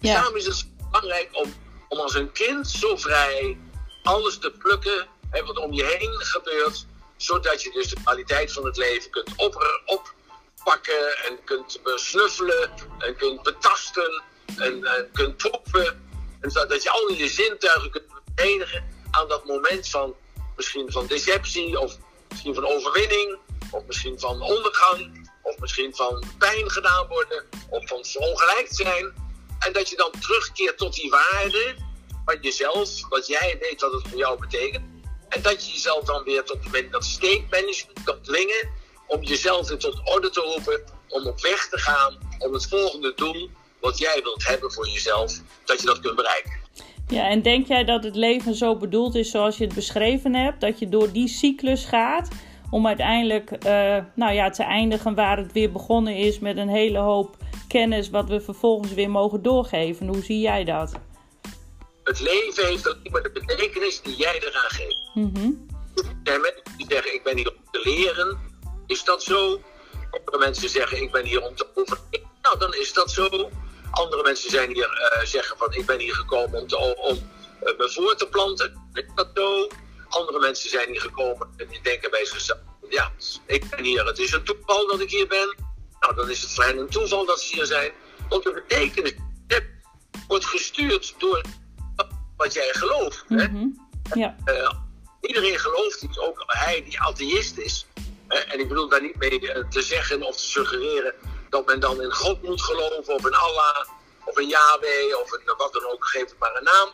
[0.00, 0.14] Ja.
[0.14, 1.54] Daarom is het belangrijk om,
[1.88, 3.58] om als een kind zo vrij
[4.02, 8.64] alles te plukken hè, wat om je heen gebeurt, zodat je dus de kwaliteit van
[8.64, 14.22] het leven kunt op, oppakken en kunt besnuffelen en kunt betasten
[14.56, 16.10] en, en kunt proeven.
[16.40, 18.04] En zodat je al je zintuigen kunt
[18.34, 20.14] verenigen aan dat moment van
[20.56, 21.96] misschien van deceptie of
[22.28, 23.38] misschien van overwinning
[23.70, 29.14] of misschien van ondergang, of misschien van pijn gedaan worden, of van ongelijk zijn.
[29.58, 31.74] En dat je dan terugkeert tot die waarde
[32.24, 34.84] van jezelf, wat jij weet wat het voor jou betekent.
[35.28, 36.58] En dat je jezelf dan weer tot
[36.90, 38.70] dat state management kan dwingen
[39.06, 43.12] om jezelf weer tot orde te roepen, om op weg te gaan, om het volgende
[43.14, 43.50] doel
[43.80, 46.52] wat jij wilt hebben voor jezelf, dat je dat kunt bereiken.
[47.08, 50.60] Ja, en denk jij dat het leven zo bedoeld is zoals je het beschreven hebt?
[50.60, 52.28] Dat je door die cyclus gaat
[52.76, 56.98] om uiteindelijk uh, nou ja, te eindigen waar het weer begonnen is met een hele
[56.98, 57.36] hoop
[57.68, 60.06] kennis wat we vervolgens weer mogen doorgeven.
[60.06, 60.92] Hoe zie jij dat?
[62.04, 65.10] Het leven heeft alleen maar de betekenis die jij eraan geeft.
[65.14, 65.66] Mm -hmm.
[66.24, 68.38] Er mensen die zeggen ik ben hier om te leren,
[68.86, 69.60] is dat zo?
[70.10, 73.50] Andere mensen zeggen ik ben hier om te overleven, nou dan is dat zo.
[73.90, 77.78] Andere mensen zijn hier, uh, zeggen van ik ben hier gekomen om, te, om uh,
[77.78, 79.68] me voor te planten, is dat zo?
[80.08, 83.12] Andere mensen zijn hier gekomen en die denken bij zichzelf: ja,
[83.46, 85.56] ik ben hier, het is een toeval dat ik hier ben.
[86.00, 87.92] Nou, dan is het vrij een toeval dat ze hier zijn.
[88.28, 89.14] Want de betekenis
[90.26, 91.40] wordt gestuurd door
[92.36, 93.24] wat jij gelooft.
[93.28, 93.88] Mm -hmm.
[94.14, 94.36] Ja.
[94.44, 94.70] Uh,
[95.20, 97.86] iedereen gelooft iets, ook hij die atheïst is.
[98.28, 98.38] Hè?
[98.38, 101.14] Eh, en ik bedoel daar niet mee eh, te zeggen of te suggereren
[101.50, 103.86] dat men dan in God moet geloven, of in Allah,
[104.24, 106.88] of in Yahweh, of in wat dan ook, geef het maar een naam.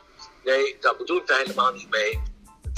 [0.45, 2.23] Nee, daar bedoel ik daar helemaal niet mee.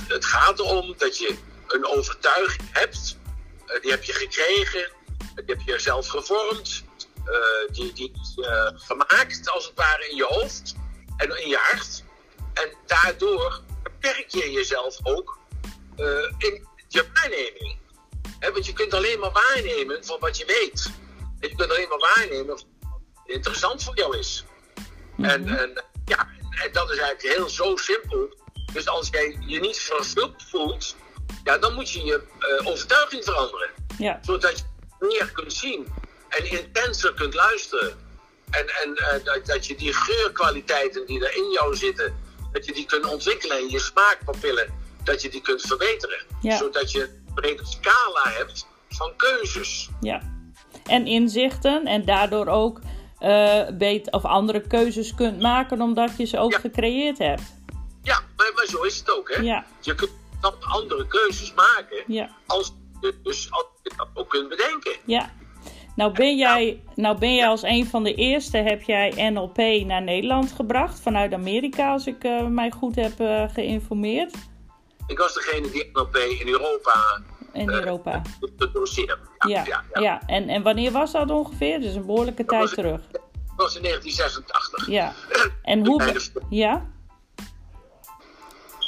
[0.09, 1.37] Het gaat erom dat je
[1.68, 3.18] een overtuiging hebt,
[3.66, 4.92] eh, die heb je gekregen,
[5.35, 6.85] die heb je zelf gevormd,
[7.72, 10.74] die, die uh, gemaakt als het ware in je hoofd
[11.16, 12.02] en in je hart.
[12.54, 15.38] En daardoor beperk je jezelf ook
[16.38, 17.78] in je waarneming
[18.52, 20.90] want je kunt alleen maar waarnemen van wat je weet.
[21.40, 22.66] En je kunt alleen maar waarnemen wat
[23.26, 24.44] interessant voor jou is.
[25.16, 25.30] Mhm.
[25.30, 26.28] en, en, ja,
[26.62, 28.42] en dat is eigenlijk heel zo simpel.
[28.74, 30.96] Dus als jij je niet vervuld voelt,
[31.44, 32.22] ja, dan moet je je
[32.60, 33.70] uh, overtuiging veranderen.
[33.98, 34.18] Ja.
[34.22, 34.64] Zodat je
[34.98, 35.87] meer kunt zien
[36.28, 37.92] en intenser kunt luisteren.
[38.50, 42.14] En, en uh, dat, dat, je die geurkwaliteiten die er in jou zitten,
[42.52, 46.18] dat je die kunt ontwikkelen en je smaakpapillen, dat je die kunt verbeteren.
[46.40, 49.88] Zodat je brede scala hebt van keuzes.
[50.00, 50.20] Ja,
[50.87, 52.80] en inzichten en daardoor ook
[53.20, 57.53] uh, beter, of andere keuzes kunt maken omdat je ze ook gecreëerd hebt.
[58.04, 59.30] Ja, maar, maar, zo is het ook.
[59.34, 59.42] Hè?
[59.42, 59.64] Ja.
[59.80, 62.30] Je kunt dan andere keuzes maken ja.
[62.46, 64.92] als je dus als je dat ook kunt bedenken.
[65.04, 65.32] Ja.
[65.96, 70.02] Nou ben, jij, nou ben jij als een van de eerste, heb jij NLP naar
[70.02, 74.34] Nederland gebracht vanuit Amerika, als ik uh, mij goed heb uh, geïnformeerd.
[75.06, 77.22] Ik was degene die NLP in Europa.
[77.52, 78.22] In uh, Europa.
[78.72, 79.18] doseerde.
[79.48, 80.22] Ja, ja, ja, ja.
[80.26, 81.80] En, en wanneer was dat ongeveer?
[81.80, 83.00] Dus een behoorlijke tijd terug.
[83.10, 83.22] Dat
[83.56, 84.86] was in 1986.
[84.86, 85.12] Ja.
[85.62, 86.20] En hoe.
[86.50, 86.92] Ja?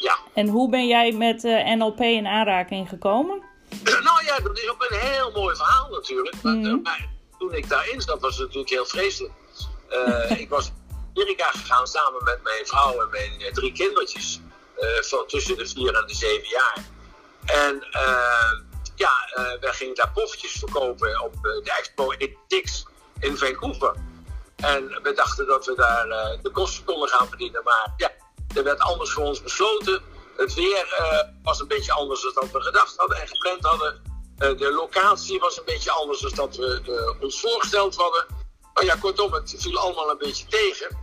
[0.00, 0.18] Ja.
[0.34, 3.42] En hoe ben jij met eh, NLP in aanraking gekomen?
[4.08, 6.36] nou ja, dat is ook een heel mooi verhaal natuurlijk.
[6.42, 9.34] Want, mm maar toen ik daarin zat, was het natuurlijk heel vreselijk.
[9.90, 14.40] Uh, ik was naar Amerika gegaan samen met mijn vrouw en mijn drie kindertjes.
[14.76, 16.84] Eh, van tussen de vier en de zeven jaar.
[17.46, 17.86] En
[18.94, 19.10] ja,
[19.60, 22.12] wij gingen daar poffertjes verkopen op de expo
[22.46, 22.86] Tix
[23.20, 23.94] in Vancouver.
[24.56, 26.06] En we dachten dat we daar
[26.42, 27.62] de kosten konden gaan verdienen.
[27.64, 28.10] Maar ja,
[28.56, 30.02] er werd anders voor ons besloten.
[30.36, 30.86] Het weer
[31.42, 34.02] was een beetje anders dan we gedacht hadden en gepland hadden.
[34.58, 38.26] de locatie was een beetje anders dan dat we ons voorgesteld hadden.
[38.74, 40.98] Maar ja, kortom, het viel allemaal een beetje tegen.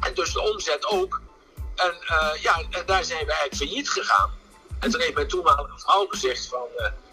[0.00, 1.20] En dus de omzet ook.
[1.74, 1.94] En
[2.40, 4.30] ja, en daar zijn we eigenlijk failliet gegaan.
[4.80, 6.66] En toen heeft mijn toenmalige vrouw gezegd van,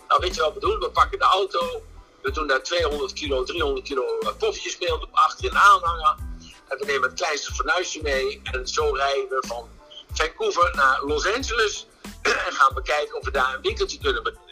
[0.07, 0.79] nou weet je wat we doen?
[0.79, 1.83] We pakken de auto,
[2.21, 4.03] we doen daar 200 kilo, 300 kilo
[4.37, 6.28] poffertjes mee op achterin aanhangen.
[6.69, 8.41] En we nemen het kleinste fornuisje mee.
[8.43, 9.69] En zo rijden we van
[10.13, 11.87] Vancouver naar Los Angeles.
[12.21, 14.47] en gaan we kijken of we daar een winkeltje kunnen beginnen.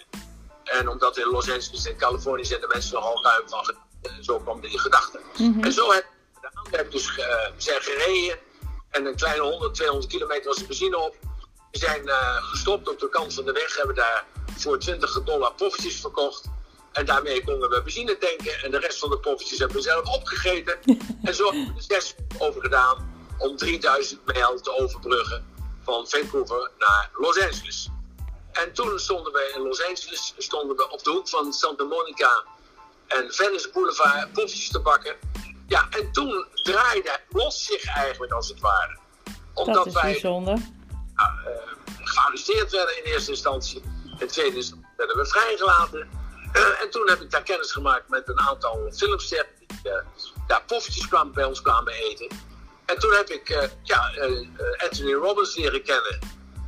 [0.63, 3.75] En omdat in Los Angeles en Californië zijn de mensen nogal ruim van.
[4.21, 5.19] Zo kwam die gedachte.
[5.37, 5.63] Mm -hmm.
[5.63, 6.63] En zo hebben we gedaan.
[6.69, 7.19] We hebben dus
[7.57, 8.39] zijn gereden
[8.89, 11.15] en een kleine 100, 200 kilometer was de benzine op.
[11.71, 14.25] We zijn uh, gestopt op de kant van de weg, hebben daar
[14.57, 16.49] voor 20 dollar poffertjes verkocht.
[16.97, 18.63] En daarmee konden we benzine tanken.
[18.63, 20.79] En de rest van de poffertjes hebben we zelf opgegeten.
[21.27, 25.45] en zo hebben we er zes over gedaan om 3000 mijl te overbruggen
[25.83, 27.89] van Vancouver naar Los Angeles.
[28.51, 32.45] En toen stonden we in Los Angeles, stonden we op de hoek van Santa Monica
[33.07, 35.15] en Venice Boulevard poffertjes te bakken.
[35.67, 38.97] Ja, en toen draaide het los zich eigenlijk als het ware.
[39.53, 40.57] Omdat dat is wij bijzonder.
[41.15, 41.25] Uh,
[42.03, 43.81] gearresteerd werden in eerste instantie.
[44.19, 46.26] In tweede instantie werden we vrijgelaten.
[46.57, 49.93] Uh, en toen heb ik daar kennis gemaakt met een aantal filmsterren die uh,
[50.47, 52.27] daar poffertjes kwamen, bij ons kwamen eten.
[52.85, 54.11] En toen heb ik ja,
[54.77, 56.19] Anthony Robbins leren kennen.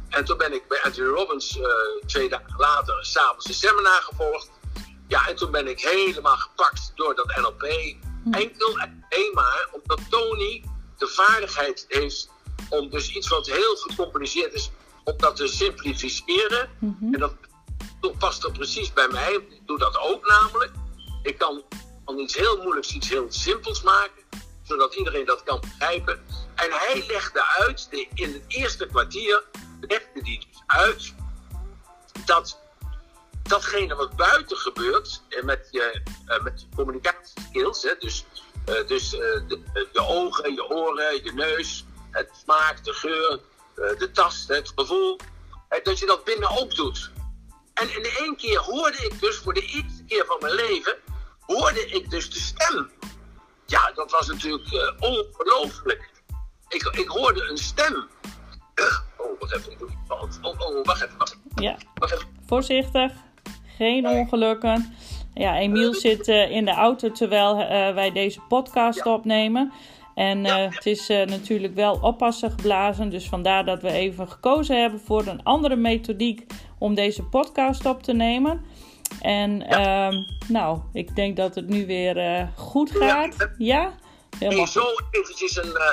[0.10, 1.60] En toen ben ik bij Anthony Robbins
[2.06, 4.50] twee dagen later s'avonds een seminar gevolgd.
[5.08, 7.64] Ja, en toen ben ik helemaal gepakt door dat NLP.
[8.32, 10.64] Enkel en alleen maar omdat Tony
[10.98, 12.30] de vaardigheid heeft
[12.70, 14.72] om dus iets wat heel gecompliceerd is,
[15.04, 16.70] om dat te simplificeren.
[16.80, 17.14] Mhm.
[17.14, 17.34] En dat,
[18.18, 19.34] past er precies bij mij.
[19.34, 20.72] Ik doe dat ook namelijk.
[21.24, 21.64] Ik kan
[22.06, 24.24] van iets heel moeilijks iets heel simpels maken,
[24.64, 26.26] zodat iedereen dat kan begrijpen.
[26.56, 29.44] En hij legde uit, in het eerste kwartier,
[29.80, 31.14] legde hij dus uit
[32.26, 32.60] dat
[33.44, 38.26] datgene wat buiten gebeurt eh, met je, uh, met je communicatieskills, hè, dus,
[38.66, 43.40] uh, dus de, ogen, je oren, je neus, het smaak, de geur,
[43.76, 45.20] de tast, het gevoel,
[45.84, 47.12] dat je dat binnen ook doet.
[47.80, 50.96] En in één keer hoorde ik dus voor de eerste keer van mijn leven,
[51.40, 52.90] hoorde ik dus de stem.
[53.66, 56.10] Ja, dat was natuurlijk ongelooflijk.
[56.68, 58.08] Ik, ik hoorde een stem.
[59.18, 59.78] Oh, wat even.
[60.08, 61.18] Oh, oh, oh, wacht even.
[61.18, 61.38] Wacht.
[61.56, 61.78] Ja.
[61.94, 62.28] Wacht even.
[62.46, 63.12] Voorzichtig
[63.80, 64.94] geen ongelukken.
[65.34, 69.72] Ja, Emiel zit uh, in de auto terwijl uh, wij deze podcast opnemen.
[70.16, 73.10] En uh, het is natuurlijk wel oppassen geblazen.
[73.10, 76.46] Dus vandaar dat we even gekozen hebben voor een andere methodiek
[76.80, 78.66] om deze podcast op te nemen.
[79.22, 83.36] En ehm, nou, ik denk dat het nu weer eh, goed gaat.
[83.58, 83.96] Ja?
[84.40, 84.64] Helemaal.
[84.64, 85.92] Hey, zo eventjes een, uh,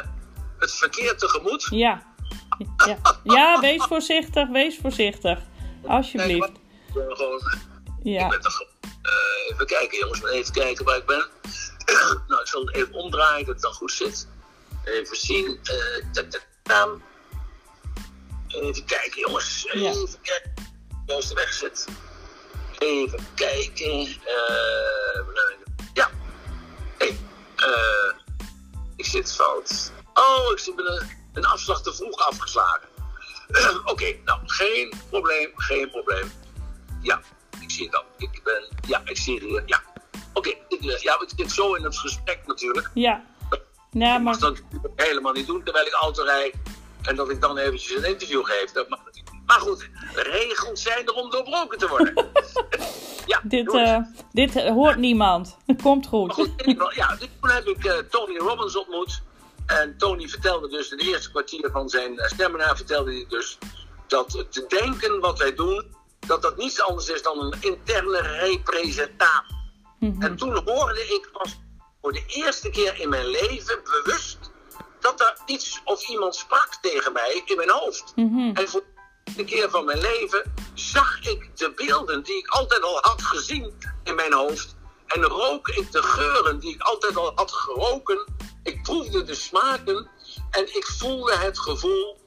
[0.58, 1.66] het verkeer tegemoot.
[1.70, 2.02] Ja.
[2.86, 2.98] Ja.
[3.24, 5.38] ja, wees voorzichtig, wees voorzichtig.
[5.86, 6.52] Alsjeblieft.
[6.94, 7.40] Nee, gewoon,
[8.02, 8.24] ja.
[8.24, 8.64] Ik ben toch,
[9.50, 11.26] even kijken jongens, even kijken waar ik ben.
[12.28, 14.28] nou, ik zal het even omdraaien dat het dan goed zit.
[14.84, 15.60] Even zien.
[18.48, 19.66] Even kijken jongens.
[19.66, 19.92] Even ja.
[20.22, 20.35] kijken.
[21.34, 21.86] Weg zit.
[22.78, 24.00] Even kijken.
[24.00, 25.26] Uh,
[25.94, 26.10] ja.
[26.98, 27.18] Hey,
[27.56, 28.12] uh,
[28.96, 29.92] ik zit fout.
[30.14, 32.88] Oh, ik zit met een, een afslag te vroeg afgeslagen.
[33.92, 36.32] Oké, nou, geen probleem, geen probleem.
[37.02, 37.20] Ja,
[37.60, 38.04] ik zie het al.
[38.18, 39.62] Ik ben, ja, ik zie het hier.
[39.66, 39.82] Ja,
[40.32, 40.54] oké.
[40.68, 42.90] Okay, ja, ik zit zo in het gesprek natuurlijk.
[42.94, 43.24] Ja.
[43.92, 44.16] Maar...
[44.16, 44.62] Ik mag dat
[44.96, 46.54] helemaal niet doen terwijl ik auto rijd.
[47.02, 48.72] En dat ik dan eventjes een interview geef.
[48.72, 52.14] Dat mag natuurlijk maar goed, regels zijn er om doorbroken te worden.
[53.32, 53.98] ja, dit, uh,
[54.32, 55.56] dit hoort niemand.
[55.66, 56.32] Het komt goed.
[56.32, 56.50] goed
[56.94, 59.22] ja, dus toen heb ik uh, Tony Robbins ontmoet.
[59.66, 63.58] En Tony vertelde dus in het eerste kwartier van zijn uh, seminar, vertelde hij dus
[64.06, 65.94] dat te denken wat wij doen,
[66.26, 69.54] dat dat niets anders is dan een interne representatie.
[69.98, 71.56] Mm En toen hoorde ik pas
[72.00, 74.38] voor de eerste keer in mijn leven bewust
[75.00, 78.12] dat er iets of iemand sprak tegen mij in mijn hoofd.
[78.16, 78.82] Mm En voor
[79.34, 83.74] de keer van mijn leven zag ik de beelden die ik altijd al had gezien
[84.04, 84.76] in mijn hoofd.
[85.06, 88.26] En rook ik de geuren die ik altijd al had geroken.
[88.62, 90.10] Ik proefde de smaken
[90.50, 92.18] en ik voelde het gevoel,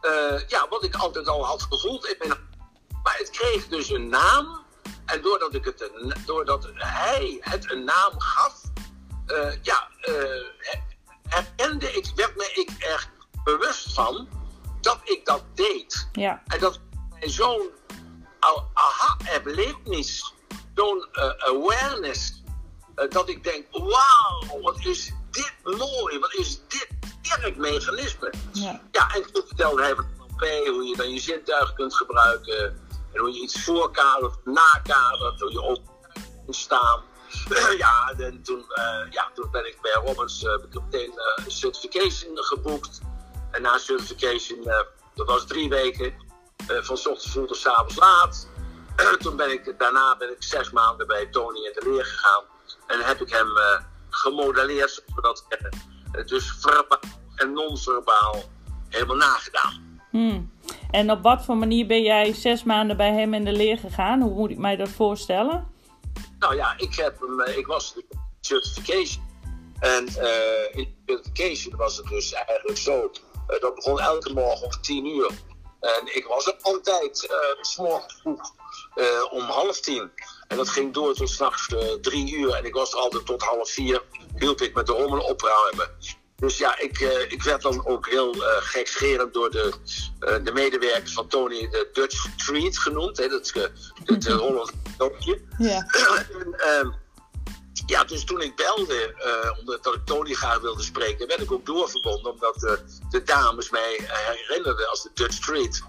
[0.00, 2.48] uh, ja, wat ik altijd al had gevoeld in mijn
[3.02, 4.66] Maar het kreeg dus een naam.
[5.06, 5.90] En doordat, ik het
[6.26, 8.62] doordat hij het een naam gaf,
[9.26, 10.46] uh, ja, uh,
[11.28, 13.10] herkende ik, werd me ik er
[13.44, 14.28] bewust van
[14.80, 16.08] dat ik dat deed.
[16.12, 16.42] Ja.
[16.46, 16.80] En dat
[17.20, 17.70] zo'n
[18.72, 20.34] aha-erlevenis,
[20.74, 22.42] zo'n uh, awareness,
[22.96, 26.88] uh, dat ik denk, wauw, wat is dit mooi, wat is dit
[27.22, 28.32] sterk mechanisme.
[28.52, 30.06] Ja, ja en toen vertelde hij van
[30.38, 35.60] hoe je dan je zintuigen kunt gebruiken, en hoe je iets voorkadert, nakadert, hoe je
[35.60, 35.80] op
[36.48, 37.02] staan.
[37.78, 43.00] ja, en toen, uh, ja, toen ben ik bij Robbins uh, meteen uh, certification geboekt.
[43.50, 44.80] En na certification, uh,
[45.14, 46.14] dat was drie weken,
[46.70, 48.48] uh, van ochtends vroeg tot avonds laat.
[49.22, 52.44] toen ben ik, daarna ben ik zes maanden bij Tony in de leer gegaan.
[52.86, 53.80] En heb ik hem uh,
[54.10, 57.00] gemodelleerd, zoals we dat dus verbaal
[57.34, 58.42] en non-verbaal
[58.88, 60.00] helemaal nagedaan.
[60.10, 60.52] Hmm.
[60.90, 64.20] En op wat voor manier ben jij zes maanden bij hem in de leer gegaan?
[64.20, 65.66] Hoe moet ik mij dat voorstellen?
[66.38, 68.04] Nou ja, ik, heb hem, ik was de
[68.40, 69.26] certification.
[69.78, 70.06] En
[70.70, 73.10] in de certification was het dus eigenlijk zo
[73.60, 75.30] dat begon elke morgen om tien uur.
[75.80, 78.52] En ik was er altijd uh, s'morgens vroeg
[78.96, 80.10] uh, om half tien.
[80.48, 82.54] En dat ging door tot s'nachts drie uur.
[82.54, 84.02] En ik was er altijd tot half vier.
[84.38, 85.90] Hielp ik met de rommel opruimen.
[86.36, 89.72] Dus ja, ik, uh, ik werd dan ook heel uh, gekscherend door de,
[90.20, 93.16] uh, de medewerkers van Tony de Dutch Street genoemd.
[93.16, 93.70] Hè, dat is
[94.04, 95.40] het Holland dorpje.
[95.58, 95.86] Ja.
[96.78, 96.94] en,
[97.88, 101.66] ja, dus toen ik belde, uh, omdat ik Tony graag wilde spreken, werd ik ook
[101.66, 102.32] doorverbonden.
[102.32, 102.72] Omdat uh,
[103.10, 105.82] de dames mij herinnerden als de Dutch Street.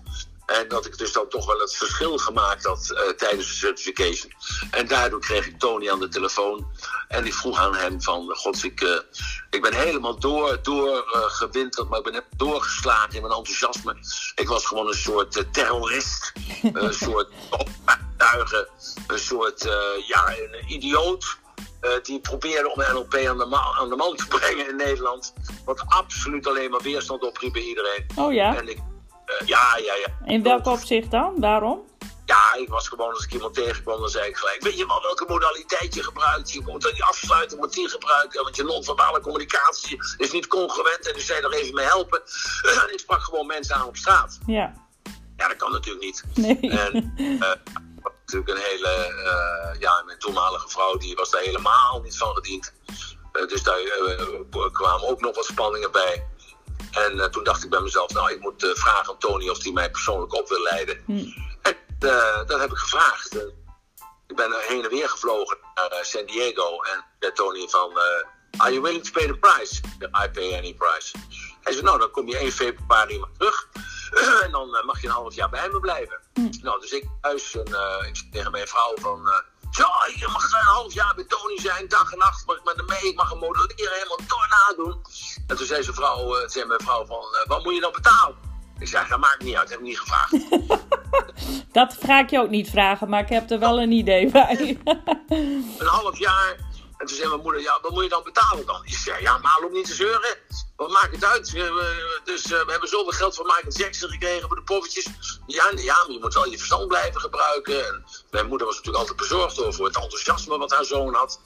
[0.46, 4.32] En dat ik dus dan toch wel het verschil gemaakt had uh, tijdens de certification.
[4.72, 6.68] En daardoor kreeg ik Tony aan de telefoon.
[7.08, 9.04] En ik vroeg aan hem van, god, ik,
[9.50, 13.98] ik ben helemaal door, doorgewinterd, maar ik ben doorgeslagen in mijn enthousiasme.
[14.36, 16.34] Ik was gewoon een soort terrorist.
[16.74, 18.68] een soort optuigen.
[19.08, 19.64] Een soort,
[20.08, 21.38] ja, een idioot.
[21.82, 25.34] Uh, die probeerde om NLP aan de, aan de, man te brengen in Nederland.
[25.66, 28.06] Wat absoluut alleen maar weerstand opriep bij iedereen.
[28.16, 28.56] Oh ja?
[28.56, 30.34] En ik, uh, ja, ja, ja.
[30.34, 31.40] In welk opzicht dan?
[31.40, 31.88] Waarom?
[32.26, 35.02] Ja, ik was gewoon als ik iemand tegenkwam, dan zei ik gelijk: Weet je wel
[35.02, 36.52] welke modaliteit je gebruikt?
[36.52, 38.44] Je moet die afsluiten, moet die gebruiken.
[38.44, 41.08] Want je non-verbale communicatie is niet congruent.
[41.08, 42.22] En dus zij er even mee helpen.
[42.94, 44.40] ik sprak gewoon mensen aan op straat.
[44.46, 44.74] Ja.
[45.38, 46.24] Ja, dat kan natuurlijk niet.
[46.34, 46.72] Nee.
[46.72, 47.52] En, uh,
[48.32, 52.74] natuurlijk een hele, uh, ja, mijn toenmalige vrouw, die was daar helemaal niet van gediend.
[53.34, 56.28] Uh, dus daar uh, kwamen ook nog wat spanningen bij.
[56.92, 59.92] En toen dacht ik bij mezelf, nou, ik moet vragen aan Tony of hij mij
[59.92, 61.04] persoonlijk op wil leiden.
[61.06, 61.26] Hm.
[61.62, 61.76] En
[62.46, 63.36] dat heb ik gevraagd.
[64.28, 68.00] ik ben heen en weer gevlogen naar San Diego en zei Tony van,
[68.58, 69.82] are you willing to pay the price?
[70.24, 71.18] I pay any price.
[71.62, 73.68] Hij zei, nou, dan kom je 1 februari maar terug.
[74.46, 76.20] en dan uh, mag je een half jaar bij me blijven.
[76.34, 76.50] Mm.
[76.62, 79.20] Nou, dus ik thuis en uh, ik zeg tegen mijn vrouw van...
[79.26, 79.34] Uh,
[79.72, 79.86] zo,
[80.16, 82.86] je mag een half jaar bij Tony zijn, dag en nacht mag ik met hem
[82.86, 83.12] mee.
[83.12, 85.02] Ik mag hem modelleren, helemaal door nadoen.
[85.48, 88.36] En toen zei, zijn vrouw, zei mijn vrouw van, wat moet je dan betalen?
[88.80, 90.34] Ik zei, dat maakt niet uit, heb ik niet gevraagd.
[91.72, 94.80] Dat ga ik je ook niet vragen, maar ik heb er wel een idee bij.
[95.30, 96.58] een half jaar.
[97.00, 98.82] En toen zei mijn moeder, ja, wat moet je dan betalen dan?
[98.86, 100.38] Ik zei, ja, maar loop niet te zeuren.
[100.76, 101.52] Wat maakt het uit?
[102.24, 105.08] Dus eh, we hebben zoveel geld van Michael Jackson gekregen voor de poppetjes.
[105.48, 107.88] Ja, ja, maar je moet wel je verstand blijven gebruiken.
[107.88, 111.40] En mijn moeder was natuurlijk altijd bezorgd over het enthousiasme wat haar zoon had.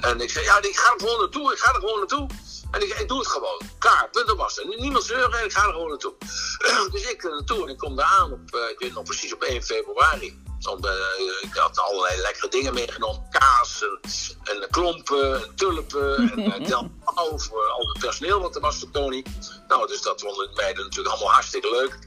[0.00, 2.26] En ik zei, ja, ik ga er gewoon naartoe, ik ga er gewoon naartoe.
[2.70, 3.60] En ik, ik doe het gewoon.
[3.78, 4.60] Klaar, punt was.
[4.78, 6.14] Niemand zeuren en ik ga er gewoon naartoe.
[6.92, 9.34] dus ik er naartoe en ik kom daar aan op, eh, ik weet nog precies
[9.34, 10.49] op 1 februari.
[10.66, 13.26] Eh, ik had allerlei lekkere dingen meegenomen.
[13.30, 14.00] Kaas en,
[14.44, 18.90] en klompen en tulpen en uh, delpauw voor al het personeel wat er was voor
[18.90, 19.24] Tony.
[19.68, 21.98] Nou, dus dat vonden de meiden natuurlijk allemaal hartstikke leuk.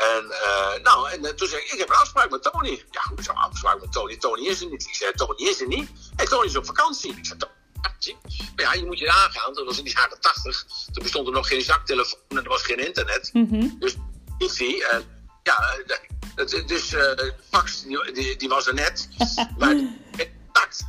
[0.00, 2.84] En, eh, nou, en eh, toen zei ik, ik heb een afspraak met Tony.
[2.90, 4.16] Ja, hoe is een afspraak met Tony?
[4.16, 4.82] Tony is er niet.
[4.86, 5.90] Ik zei, Tony is er niet.
[6.16, 7.16] En Tony is op vakantie.
[7.16, 8.16] Ik zei, Tony, vakantie?
[8.56, 9.54] Maar ja, je moet je aangaan.
[9.54, 10.66] Dat was in de jaren tachtig.
[10.92, 13.30] Toen bestond er nog geen zaktelefoon en er was geen internet.
[13.32, 13.68] Mhm.
[13.78, 13.94] Dus
[14.38, 14.80] wifi.
[14.80, 15.96] En ja, eh,
[16.34, 17.12] het- dus eh
[17.50, 17.82] fax,
[18.12, 19.08] die, die, was er net.
[19.58, 19.74] maar
[20.16, 20.82] contact.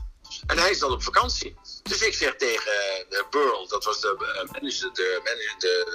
[0.48, 1.56] En hij is dan op vakantie.
[1.84, 2.72] Dus ik zeg tegen
[3.10, 5.86] de Burl, dat was de eh, manager, de, manager, de,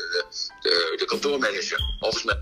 [0.60, 2.38] de, de, kantoormanager, office.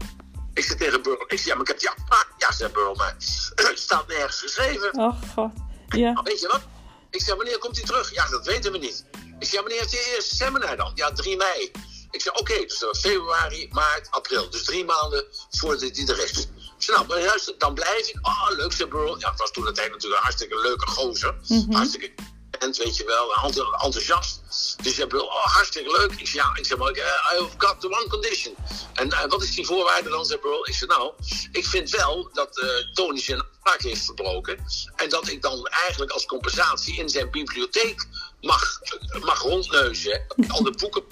[0.54, 2.28] Ik zeg tegen Burl, ik zeg, ja, maar ik heb die afspraak.
[2.38, 3.16] Ja, zegt Burl, maar
[3.54, 4.94] het staat nergens geschreven.
[4.98, 5.52] Oh god.
[5.88, 6.12] Ja.
[6.12, 6.62] Nou, weet je wat?
[7.10, 8.14] Ik zeg, wanneer komt hij terug?
[8.14, 9.04] Ja, dat weten we niet.
[9.38, 10.92] Ik zeg, ja, wanneer is je eerste seminar dan?
[10.94, 11.70] Ja, 3 mei.
[12.14, 14.50] Ik zeg, oké, dus februari, maart, april.
[14.50, 16.46] Dus drie maanden voordat hij er is.
[16.78, 18.18] Ik nou, maar juist, dan blijf ik.
[18.22, 19.18] Oh, leuk, zei Burl.
[19.18, 21.34] Ja, het was toen het natuurlijk een hartstikke leuke gozer.
[21.70, 22.12] Hartstikke
[22.58, 24.40] en weet je wel, enth- enthousiast.
[24.82, 26.10] Dus hij Burl, oh, hartstikke leuk.
[26.10, 28.54] Ik zeg, ja, ik zeg, maar, eh, I've got the one condition.
[28.94, 30.68] En eh, wat is die voorwaarde dan, zei Burl?
[30.68, 31.12] Ik zeg, nou,
[31.52, 34.64] ik vind wel dat eh, Tony zijn afspraak heeft verbroken.
[34.96, 38.06] En dat ik dan eigenlijk als compensatie in zijn bibliotheek
[38.40, 38.80] mag,
[39.20, 40.26] mag rondneuzen.
[40.48, 41.04] Al de boeken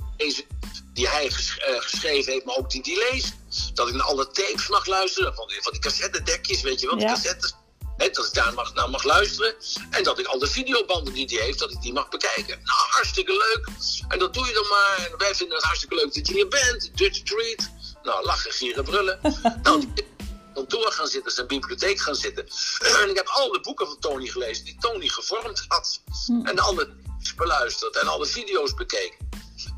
[0.92, 3.32] die hij ges- eh, geschreven heeft, maar ook die die leest.
[3.74, 5.34] Dat ik naar alle tapes mag luisteren.
[5.34, 7.12] Van die, van die cassettedekjes, weet je wel, die Ja.
[7.12, 7.54] cassettes.
[7.96, 9.54] Hè, dat ik daar mag, naar mag luisteren.
[9.90, 12.60] En dat ik al de videobanden die hij heeft, dat ik die mag bekijken.
[12.64, 13.66] Nou, hartstikke leuk.
[14.08, 15.08] En dat doe je dan maar.
[15.10, 16.90] En wij vinden het hartstikke leuk dat je hier bent.
[16.98, 17.70] Dutch Street.
[18.02, 19.18] Nou, lachen, gieren, brullen.
[19.62, 20.04] nou, die
[20.54, 22.46] kantoor gaan zitten, zijn bibliotheek gaan zitten.
[23.02, 26.00] En ik heb al de boeken van Tony gelezen die Tony gevormd had.
[26.42, 29.28] En alle tapes beluisterd en alle video's bekeken.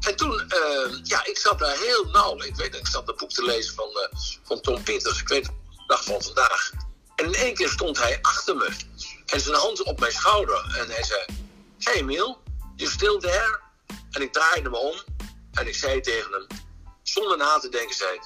[0.06, 2.42] En toen, eh, ja, ik zat daar heel nauw.
[2.42, 5.20] Ik weet, ik zat een boek te lezen van, eh, van Tom Peters.
[5.20, 6.70] Ik weet de dag van vandaag.
[7.16, 8.70] En in één keer stond hij achter me.
[9.26, 10.76] En zijn hand op mijn schouder.
[10.78, 11.24] En hij zei,
[11.78, 12.38] hey Emil,
[12.76, 13.60] you still there?
[14.10, 14.96] En ik draaide me om.
[15.52, 16.46] En ik zei tegen hem,
[17.02, 18.22] zonder na te denken, zei ik,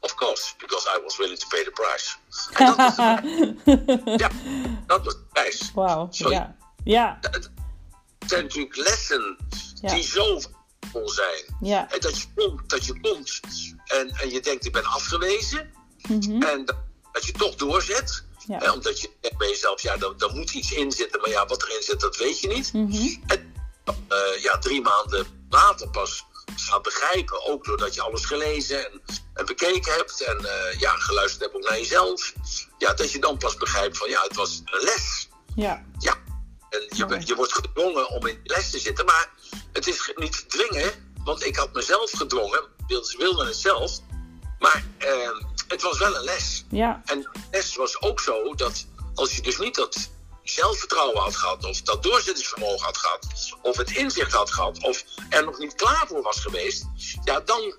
[0.00, 2.16] of course, because I was willing to pay the price.
[2.52, 4.30] En dat was de, ja,
[4.86, 5.70] dat was de prijs.
[5.74, 6.08] Wauw.
[6.10, 6.56] Ja.
[6.84, 7.18] Ja.
[7.20, 7.50] Het
[8.26, 9.36] zijn natuurlijk lessen
[9.80, 9.94] Ja.
[9.94, 10.40] die zo
[10.90, 11.56] vol zijn.
[11.60, 11.90] Ja.
[11.90, 13.40] En dat je komt, dat je komt
[13.84, 15.70] en, en je denkt ik ben afgewezen.
[16.08, 16.42] Mhm.
[16.42, 16.76] En dat,
[17.12, 18.24] dat je toch doorzet.
[18.46, 18.58] Ja.
[18.58, 21.20] Hè, omdat je denkt bij jezelf, ja, er, er moet iets in zitten.
[21.20, 22.72] Maar ja, wat erin zit, dat weet je niet.
[22.72, 23.16] Mhm.
[23.26, 23.54] En
[24.08, 26.24] eh, ja, drie maanden later pas
[26.56, 27.46] gaat begrijpen.
[27.46, 29.02] Ook doordat je alles gelezen en,
[29.34, 30.20] en bekeken hebt.
[30.20, 32.32] En eh, ja, geluisterd hebt ook naar jezelf.
[32.78, 35.28] Ja, dat je dan pas begrijpt van ja, het was een les.
[35.54, 35.84] Ja.
[35.98, 36.21] Ja,
[36.72, 39.30] en je, je wordt gedwongen om in les te zitten, maar
[39.72, 43.98] het is niet dwingen, want ik had mezelf gedwongen, ze wilden het zelf,
[44.58, 45.30] maar eh,
[45.68, 46.64] het was wel een les.
[46.70, 47.02] Ja.
[47.04, 50.10] En de les was ook zo dat als je dus niet dat
[50.42, 53.26] zelfvertrouwen had gehad, of dat doorzettingsvermogen had gehad,
[53.62, 56.84] of het inzicht had gehad, of er nog niet klaar voor was geweest,
[57.24, 57.74] ja, dan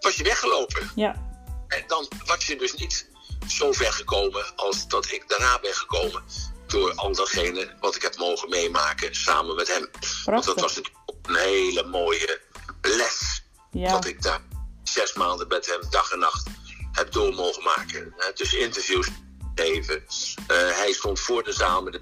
[0.00, 0.90] was je weggelopen.
[0.94, 1.32] Ja.
[1.68, 3.08] En dan was je dus niet
[3.48, 6.22] zo ver gekomen als dat ik daarna ben gekomen.
[6.66, 9.90] Door al datgene wat ik heb mogen meemaken samen met hem.
[10.24, 12.40] Want dat was een hele mooie
[12.80, 13.42] les.
[13.70, 13.90] Ja.
[13.90, 14.40] Dat ik daar
[14.82, 16.46] zes maanden met hem dag en nacht
[16.92, 18.14] heb door mogen maken.
[18.34, 19.08] Dus interviews
[19.54, 20.04] geven.
[20.46, 22.00] Eh, hij stond voor de zaal, met de,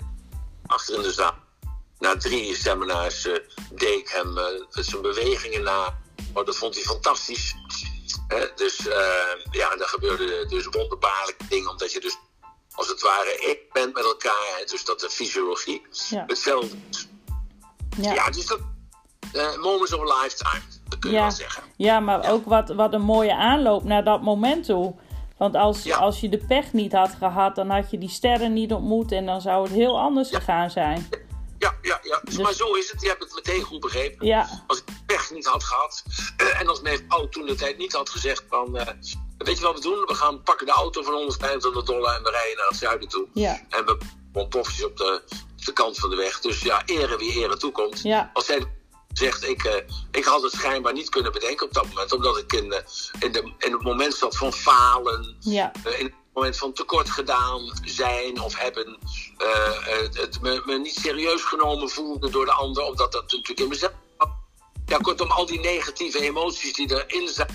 [0.67, 1.35] achter in de zaal.
[1.99, 3.39] Na drie seminars eh,
[3.75, 6.01] deed ik hem eh, zijn bewegingen na.
[6.33, 7.55] Oh, dat vond hij fantastisch.
[8.55, 8.77] Dus
[9.51, 12.17] ja, daar gebeurden dus wonderbaarlijke dingen, omdat je dus
[12.75, 14.57] als het ware één bent met elkaar.
[14.59, 16.25] Hè, dus dat de fysiologie Ja.
[16.27, 17.09] hetzelfde is.
[17.97, 18.31] Ja, Ja.
[18.31, 18.61] dus dat
[19.33, 21.23] eh, moments of a lifetime, dat kun je Ja.
[21.23, 21.63] wel zeggen.
[21.77, 24.95] Ja, maar ook wat, wat een mooie aanloop naar dat moment toe.
[25.39, 25.97] Want als, Ja.
[25.97, 29.27] als je de pech niet had gehad, dan had je die sterren niet ontmoet en
[29.27, 30.39] dan zou het heel anders Ja.
[30.39, 31.09] gegaan zijn.
[31.59, 32.21] Ja, ja, ja.
[32.25, 33.01] Dus, Maar zo is het.
[33.03, 34.27] Je hebt het meteen goed begrepen.
[34.27, 36.03] Ja, Als ik pech niet had gehad.
[36.37, 38.77] eh, en als mijn vrouw toen de tijd niet had gezegd van...
[38.79, 38.87] eh,
[39.45, 40.05] weet je wat we doen?
[40.07, 43.27] We gaan pakken de auto van 125 dollar en we rijden naar het zuiden toe.
[43.33, 43.99] ja, En we
[44.33, 45.23] gewoon pofjes op de,
[45.59, 46.41] op de kant van de weg.
[46.41, 48.01] Dus ja, ere wie ere toekomt.
[48.03, 48.67] ja, Als zij
[49.13, 49.73] zegt, ik, uh,
[50.11, 52.13] ik had het schijnbaar niet kunnen bedenken op dat moment.
[52.13, 52.77] Omdat ik in, uh,
[53.19, 55.37] in, de, in het moment zat van falen.
[55.41, 55.73] Ja.
[55.87, 58.99] Uh, in het moment van tekort gedaan zijn of hebben.
[60.13, 62.85] het me, me, niet serieus genomen voelde door de ander.
[62.85, 63.93] Omdat dat natuurlijk in mezelf...
[64.87, 67.49] Ja, kortom, al die negatieve emoties die erin zijn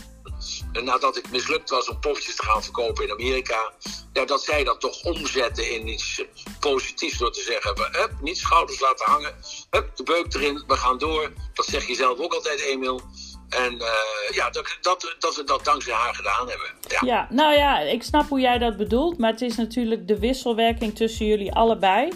[0.71, 3.71] nadat ik mislukt was om poffertjes te gaan verkopen in Amerika,
[4.13, 6.23] ja, dat zij dat toch omzetten in iets
[6.59, 9.35] positiefs door te zeggen: hup, niet schouders laten hangen,
[9.69, 11.31] hup, de beuk erin, we gaan door.
[11.53, 13.01] Dat zeg je zelf ook altijd, Emiel.
[13.49, 13.87] En uh,
[14.35, 16.67] ja, dat, dat, dat we dat dankzij haar gedaan hebben.
[16.87, 16.99] Ja.
[17.01, 20.95] ja, nou ja, ik snap hoe jij dat bedoelt, maar het is natuurlijk de wisselwerking
[20.95, 22.09] tussen jullie allebei.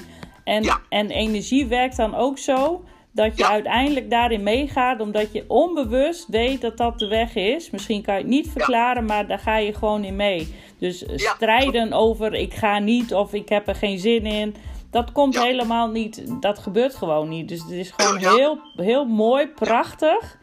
[0.44, 0.82] En, ja.
[0.90, 3.50] en energie werkt dan ook zo dat je Ja.
[3.50, 7.70] uiteindelijk daarin meegaat, omdat je onbewust weet dat dat de weg is.
[7.70, 10.56] Misschien kan je het niet verklaren, maar daar ga je gewoon in mee.
[10.80, 11.34] Dus eh, Ja.
[11.36, 14.56] strijden over ik ga niet of ik heb er geen zin in.
[14.92, 17.48] Dat komt helemaal niet, dat gebeurt gewoon niet.
[17.50, 20.38] Dus het is gewoon heel, heel mooi, prachtig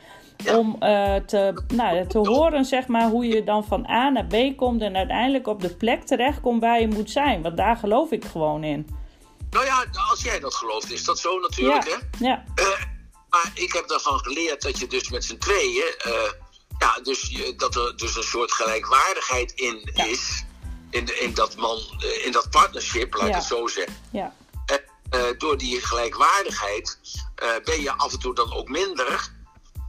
[0.58, 4.56] om eh, te, nou, te horen zeg maar, hoe je dan van A naar B
[4.56, 7.42] komt en uiteindelijk op de plek terechtkomt waar je moet zijn.
[7.42, 8.86] Want daar geloof ik gewoon in.
[9.50, 12.26] Nou ja, als jij dat gelooft, is dat zo natuurlijk, ja, hè?
[12.28, 12.66] ja, Eh,
[13.28, 16.12] maar ik heb daarvan geleerd dat je dus met z'n tweeën, eh,
[16.78, 20.04] ja, dus je, dat er dus een soort gelijkwaardigheid in Ja.
[20.04, 20.44] is.
[20.90, 23.96] In, de, in, dat man, eh, in dat partnership, laat ik het zo zeggen.
[24.12, 24.34] ja,
[25.38, 26.98] door die gelijkwaardigheid
[27.64, 29.30] ben je af en toe dan ook minder.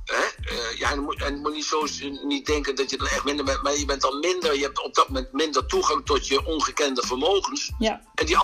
[0.06, 0.48] Hè?
[0.78, 1.86] Ja, en je moet, en je moet niet zo
[2.24, 4.84] niet denken dat je dan echt minder bent, maar je bent dan minder, je hebt
[4.84, 7.72] op dat moment minder toegang tot je ongekende vermogens.
[7.80, 8.38] ja, En die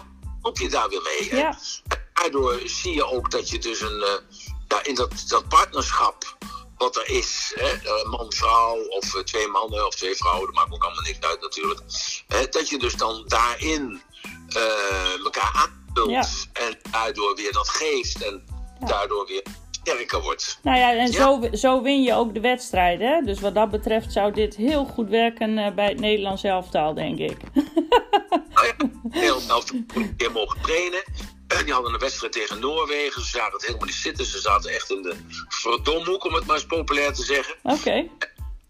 [0.45, 1.35] help je daar weer mee.
[1.35, 1.57] Ja.
[1.87, 4.13] En daardoor zie je ook dat je dus een, eh,
[4.67, 6.37] ja, in dat, dat partnerschap
[6.77, 10.73] wat er is, hè, eh, man-vrouw of eh, twee mannen of twee vrouwen, dat maakt
[10.73, 11.81] ook allemaal niks uit natuurlijk.
[12.27, 14.01] Hè, dat je dus dan daarin
[14.47, 16.25] eh, elkaar aanvult Ja.
[16.53, 18.45] en daardoor weer dat geeft en
[18.79, 19.43] daardoor weer
[19.85, 20.59] sterker wordt.
[20.61, 21.11] Nou ja, en Ja.
[21.11, 22.99] Zo, zo win je ook de wedstrijd.
[22.99, 23.21] Hè?
[23.21, 27.19] Dus wat dat betreft zou dit heel goed werken eh, bij het Nederlands elftal, denk
[27.19, 27.37] ik.
[28.53, 28.73] Nou ja,
[29.21, 29.63] heel snel
[29.93, 31.03] een keer mogen trainen.
[31.47, 33.21] En die hadden een wedstrijd tegen Noorwegen.
[33.21, 34.25] Ze zagen het helemaal niet zitten.
[34.25, 35.15] Ze zaten echt in de
[35.47, 37.55] verdomhoek, om het maar eens populair te zeggen.
[37.63, 38.07] Oké,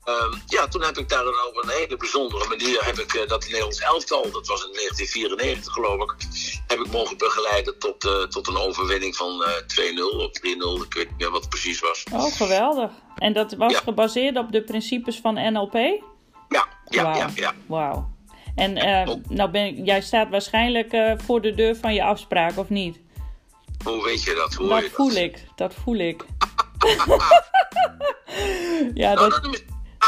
[0.06, 3.28] Ehm, ja, toen heb ik daar dan op een hele bijzondere manier heb ik, eh,
[3.28, 6.16] dat Nederlands elftal, dat was in 1994 geloof ik,
[6.68, 10.84] heb ik mogen begeleiden tot, eh, tot een overwinning van eh 2-0 of 3-0.
[10.84, 12.04] Ik weet niet meer wat het precies was.
[12.14, 12.92] oh geweldig.
[13.16, 13.80] En dat was Ja.
[13.80, 15.74] gebaseerd op de principes van NLP?
[15.74, 17.54] Ja, ja, ja, ja.
[17.66, 18.14] Wauw.
[18.56, 22.70] En eh, nou ben jij staat waarschijnlijk eh, voor de deur van je afspraak, of
[22.70, 23.00] niet?
[23.84, 24.54] Hoe weet je dat?
[24.54, 26.26] Hoe Dat je voel ik, dat voel ik.
[28.94, 29.64] ja, Nou, dat,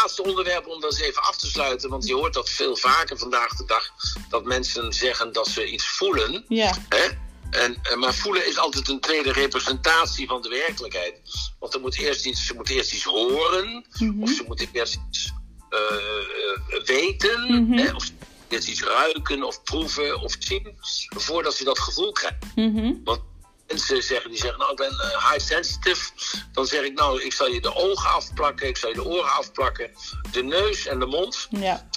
[0.07, 1.89] laatste onderwerp om dat eens even af te sluiten.
[1.89, 3.89] Want je hoort dat veel vaker vandaag de dag.
[4.29, 6.45] Dat mensen zeggen dat ze iets voelen.
[6.47, 7.07] ja, Hè?
[7.49, 11.21] En, eh, maar voelen is altijd een tweede representatie van de werkelijkheid.
[11.59, 13.85] Want er moet eerst iets, ze moet eerst iets horen.
[13.99, 14.23] Mhm.
[14.23, 15.31] Of ze moeten eerst iets
[15.69, 17.65] eh, eh, weten.
[17.65, 17.77] Mhm.
[17.77, 17.93] hè?
[17.95, 20.75] Of ze moeten eerst iets ruiken of proeven of zien.
[21.15, 22.39] Voordat ze dat gevoel krijgen.
[22.55, 23.21] mhm, Want
[23.67, 26.11] mensen zeggen, die zeggen, nou ik ben eh, high sensitive.
[26.51, 28.67] Dan zeg ik, nou ik zal je de ogen afplakken.
[28.67, 29.91] Ik zal je de oren afplakken.
[30.31, 31.47] De neus en de mond.
[31.49, 31.87] ja,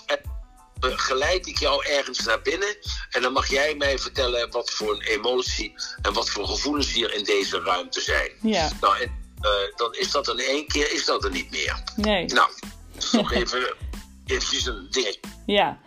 [0.81, 2.77] Begeleid ik jou ergens naar binnen.
[3.11, 7.15] En dan mag jij mij vertellen wat voor een emotie en wat voor gevoelens hier
[7.15, 8.31] in deze ruimte zijn.
[8.43, 11.83] ja, Nou, en eh, dan is dat in één keer is dat er niet meer.
[11.97, 12.25] nee.
[12.27, 12.51] Nou,
[13.13, 13.75] nog even
[14.27, 15.21] eventjes een dingetje.
[15.47, 15.79] Ja,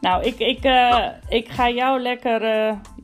[0.00, 2.40] nou, ik, ik, eh, ik ga jou lekker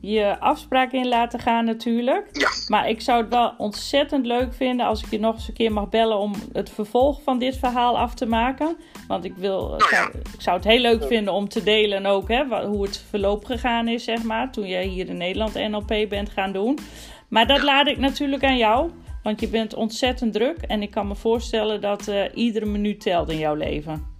[0.01, 2.29] je afspraak in laten gaan natuurlijk.
[2.31, 5.53] Ja, Maar ik zou het wel ontzettend leuk vinden als ik je nog eens een
[5.53, 8.77] keer mag bellen om het vervolg van dit verhaal af te maken.
[9.07, 10.01] Want ik, wil, Nou ja.
[10.01, 13.45] zou, ik zou het heel leuk vinden om te delen ook hè, hoe het verloop
[13.45, 14.51] gegaan is, zeg maar.
[14.51, 16.79] Toen jij hier in Nederland NLP bent gaan doen.
[17.27, 18.91] Maar dat laat ik natuurlijk aan jou.
[19.23, 20.57] Want je bent ontzettend druk.
[20.61, 24.15] En ik kan me voorstellen dat eh, iedere minuut telt in jouw leven.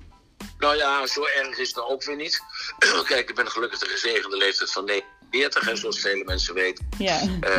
[0.60, 2.42] nou ja, zo erg is het ook weer niet.
[3.08, 4.86] Kijk, ik ben gelukkig de gezegende leeftijd van
[5.38, 6.88] 49, hè, zoals vele mensen weten.
[6.98, 7.58] Ja, Eh,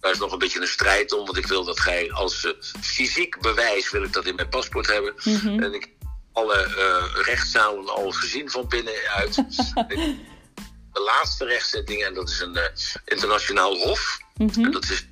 [0.00, 2.52] daar is nog een beetje een strijd om, want ik wil dat gij als eh,
[2.80, 5.14] fysiek bewijs wil ik dat in mijn paspoort hebben.
[5.24, 5.62] Mhm.
[5.62, 9.34] En ik heb alle eh, rechtszalen al gezien van binnenuit.
[10.92, 12.58] de laatste rechtzetting, en dat is een
[13.04, 14.18] internationaal hof.
[14.36, 14.64] Mhm.
[14.64, 15.06] En dat is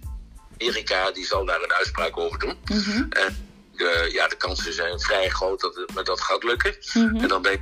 [0.59, 2.57] Amerika, die zal daar een uitspraak over doen.
[3.11, 3.47] En
[3.77, 6.77] eh, ja, de kansen zijn vrij groot dat het me dat gaat lukken.
[6.93, 7.17] Mhm.
[7.17, 7.61] En dan ben ik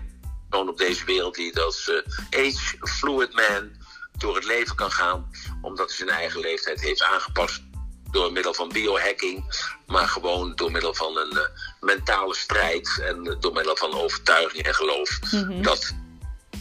[0.50, 3.70] gewoon op deze wereld die als eh, age fluid man
[4.18, 5.30] door het leven kan gaan.
[5.62, 7.62] Omdat hij zijn eigen leeftijd heeft aangepast.
[8.10, 11.44] Door middel van biohacking, maar gewoon door middel van een eh,
[11.80, 12.98] mentale strijd.
[13.02, 15.18] En eh, door middel van overtuiging en geloof.
[15.30, 15.62] Mhm.
[15.62, 15.94] Dat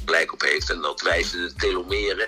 [0.06, 0.70] gelijk op heeft.
[0.70, 2.28] En dat wijzen de telomeren.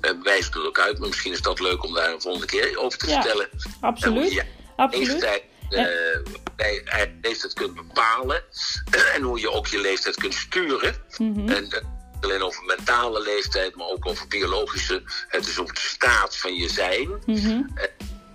[0.00, 2.78] Uh, wijst het ook uit, maar misschien is dat leuk om daar een volgende keer
[2.78, 3.48] over te Ja, vertellen.
[3.80, 4.32] Absoluut.
[4.32, 4.44] Ja,
[4.76, 5.22] Absoluut.
[5.22, 5.32] eh,
[5.70, 8.42] je leeftijd kunt bepalen.
[9.14, 10.94] En hoe je ook je leeftijd kunt sturen.
[11.18, 11.48] Mhm.
[11.48, 11.80] En eh,
[12.24, 15.02] alleen over mentale leeftijd, maar ook over biologische.
[15.28, 17.22] Het is over de staat van je zijn.
[17.26, 17.62] Mhm.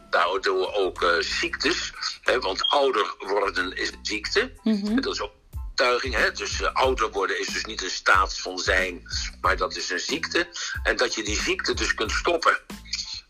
[0.10, 1.94] Daardoor ook eh, ziektes.
[2.22, 4.52] Hè, want ouder worden is een ziekte.
[4.64, 5.02] Mhm.
[5.02, 6.16] Dat is ook een overtuiging.
[6.16, 6.32] Hè?
[6.32, 9.02] Dus eh, ouder worden is dus niet een staat van zijn,
[9.42, 10.48] maar dat is een ziekte.
[10.84, 12.58] En dat je die ziekte dus kunt stoppen.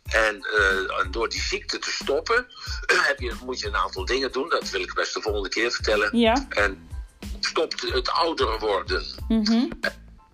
[0.03, 2.47] En eh, en door die ziekte te stoppen,
[3.09, 4.49] heb je, moet je een aantal dingen doen.
[4.49, 6.17] Dat wil ik best de volgende keer vertellen.
[6.17, 6.45] Ja.
[6.49, 6.87] En
[7.39, 9.03] stopt het ouder worden.
[9.27, 9.65] Mhm.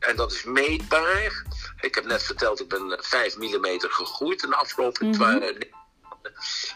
[0.08, 1.43] En dat is meetbaar.
[1.80, 5.51] Ik heb net verteld, ik ben eh, 5 mm gegroeid in de afgelopen eh.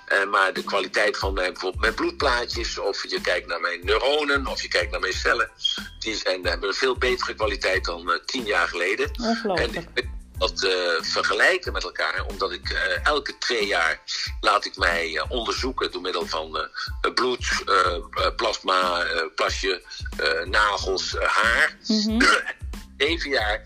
[0.05, 4.47] Eh, maar de kwaliteit van mijn, bijvoorbeeld mijn bloedplaatjes, of je kijkt naar mijn neuronen,
[4.47, 5.51] of je kijkt naar mijn cellen,
[5.99, 9.11] die zijn, hebben een veel betere kwaliteit dan eh, tien jaar geleden.
[9.55, 10.07] En ik
[10.39, 10.71] dat eh,
[11.01, 14.01] vergelijken met elkaar, omdat ik eh, elke twee jaar
[14.41, 19.83] laat ik mij eh, onderzoeken door middel van eh, bloed, eh, eh, plasma, eh, plasje,
[20.17, 21.77] eh, nagels, eh, haar.
[21.87, 22.21] Mhm.
[22.99, 23.61] Zeven jaar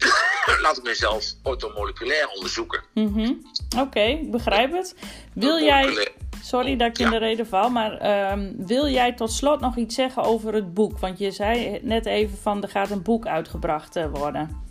[0.62, 2.82] laat ik mezelf orthomoleculair onderzoeken.
[2.94, 3.32] Mhm.
[3.78, 4.94] Oké, begrijp het.
[5.34, 6.08] Wil jij,
[6.42, 9.94] sorry dat ik in de reden val, maar ehm, wil jij tot slot nog iets
[9.94, 10.98] zeggen over het boek?
[10.98, 14.64] Want je zei net even van er gaat een boek uitgebracht eh, worden.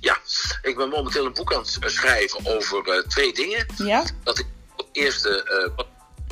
[0.00, 0.18] Ja,
[0.62, 3.66] ik ben momenteel een boek aan het schrijven over eh, twee dingen.
[3.76, 4.04] Ja?
[4.24, 4.46] dat ik
[4.76, 5.42] het eerste,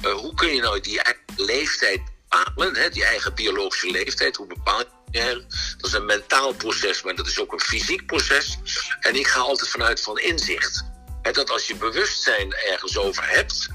[0.03, 4.47] eh, hoe kun je nou die eigen leeftijd bepalen, hè, die eigen biologische leeftijd, hoe
[4.47, 8.59] bepaal je Dat is een mentaal proces, maar dat is ook een fysiek proces.
[9.01, 10.85] En ik ga altijd vanuit van inzicht.
[11.33, 13.69] Dat als je bewustzijn ergens over hebt,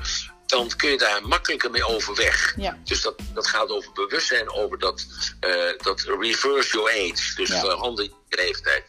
[0.45, 2.53] dan kun je daar makkelijker mee overweg.
[2.57, 2.77] Ja.
[2.83, 5.05] Dus dat, dat gaat over bewustzijn, over dat,
[5.39, 7.35] eh, dat reverse your age.
[7.35, 7.59] Dus Ja.
[7.59, 8.83] verander je leeftijd.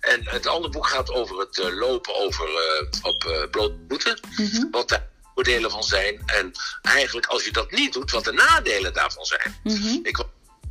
[0.00, 4.20] En het andere boek gaat over het eh, lopen over, eh, op eh blote voeten.
[4.36, 4.70] Mhm.
[4.70, 6.22] Wat daar voordelen van zijn.
[6.26, 9.60] En eigenlijk als je dat niet doet, wat de nadelen daarvan zijn.
[9.62, 9.98] Mhm.
[10.02, 10.16] Ik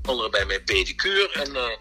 [0.06, 1.72] andere bij mijn pedicure en eh,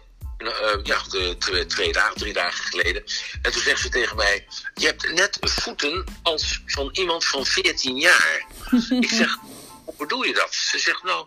[0.47, 3.03] eh, ja, de, twee, twee dagen, drie dagen geleden.
[3.41, 7.97] En toen zegt ze tegen mij: Je hebt net voeten als van iemand van 14
[7.97, 8.45] jaar.
[9.01, 9.37] Ik zeg:
[9.85, 10.53] Hoe bedoel je dat?
[10.53, 11.25] Ze zegt: Nou,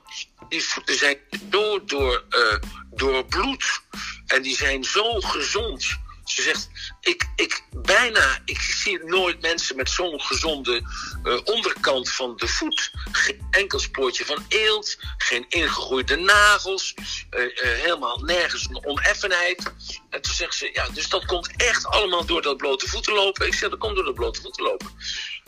[0.49, 1.19] die voeten zijn
[1.51, 2.57] zo door, eh,
[2.91, 3.81] door bloed
[4.27, 5.87] en die zijn zo gezond.
[6.25, 6.69] Ze zegt,
[7.01, 10.83] ik, ik bijna, ik zie nooit mensen met zo'n gezonde
[11.23, 12.91] eh, onderkant van de voet.
[13.13, 16.95] Geen enkel spoortje van eelt, geen ingegroeide nagels,
[17.31, 17.51] eh, eh,
[17.81, 19.73] helemaal nergens een oneffenheid.
[20.11, 23.47] En toen zegt ze, ja, dus dat komt echt allemaal door dat blote voeten lopen.
[23.47, 24.91] Ik zeg, dat komt door dat blote voeten lopen.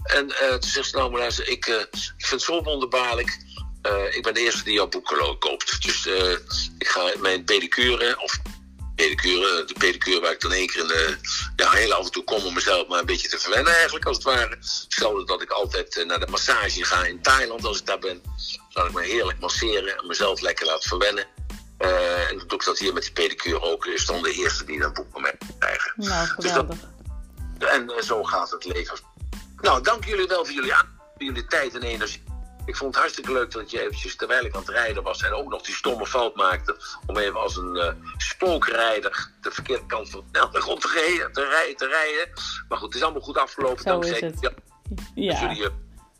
[0.02, 0.26] En
[0.60, 3.44] toen zegt ze, nou maar luister, ik, ik vind het zo wonderbaarlijk.
[4.10, 5.82] Ik ben de eerste die jouw boek koopt.
[5.82, 6.06] Dus
[6.78, 8.38] ik ga mijn pedicure, of
[8.96, 11.16] pedicure, de pedicure waar ik dan één keer in de,
[11.56, 14.16] ja, heel af en toe kom om mezelf maar een beetje te verwennen eigenlijk als
[14.16, 14.56] het ware.
[14.84, 18.22] Hetzelfde dat ik altijd eh, naar de massage ga in Thailand als ik daar ben.
[18.68, 21.26] Zal ik me heerlijk masseren en mezelf lekker laten verwennen.
[21.78, 23.86] Eh, en dan doe ik dat hier met die pedicure ook.
[23.86, 25.92] Is dan de eerste die een boek van mij krijgen.
[25.96, 26.78] Nou, Dus dat- geweldig.
[27.58, 28.98] En eh, zo gaat het leven.
[29.60, 32.22] Nou, dank jullie wel voor jullie aan, voor jullie tijd en energie.
[32.66, 35.22] Ik vond het hartstikke leuk dat je eventjes, terwijl ik aan het rijden was...
[35.22, 36.76] en ook nog die stomme fout maakte...
[37.06, 41.48] om even als een eh, spookrijder de verkeerde kant van de grond te, rijden, te,
[41.48, 42.32] rijden, te rijden.
[42.68, 43.82] Maar goed, het is allemaal goed afgelopen.
[43.82, 44.36] Zo dankzij is het.
[44.40, 44.50] Ja,
[44.88, 45.72] dat Ja, jullie je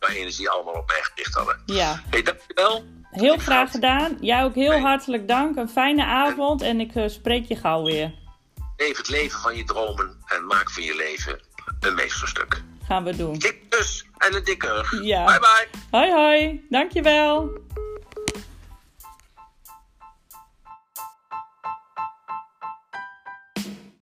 [0.09, 1.63] energie allemaal op mij gericht hadden.
[1.67, 2.03] ja.
[2.11, 2.85] Hey, dankjewel.
[3.11, 4.17] Heel graag gedaan.
[4.21, 4.81] Jij ook heel Nee.
[4.81, 5.57] hartelijk dank.
[5.57, 8.15] Een fijne avond en ik eh, spreek je gauw weer.
[8.77, 11.41] Leef het leven van je dromen en maak van je leven
[11.81, 12.63] een meesterstuk.
[12.87, 13.39] Gaan we doen.
[13.39, 13.57] Dik
[14.19, 14.85] en een dikke.
[15.03, 15.25] Ja.
[15.25, 15.67] Bye bye.
[15.91, 17.51] Hoi hoi, dankjewel.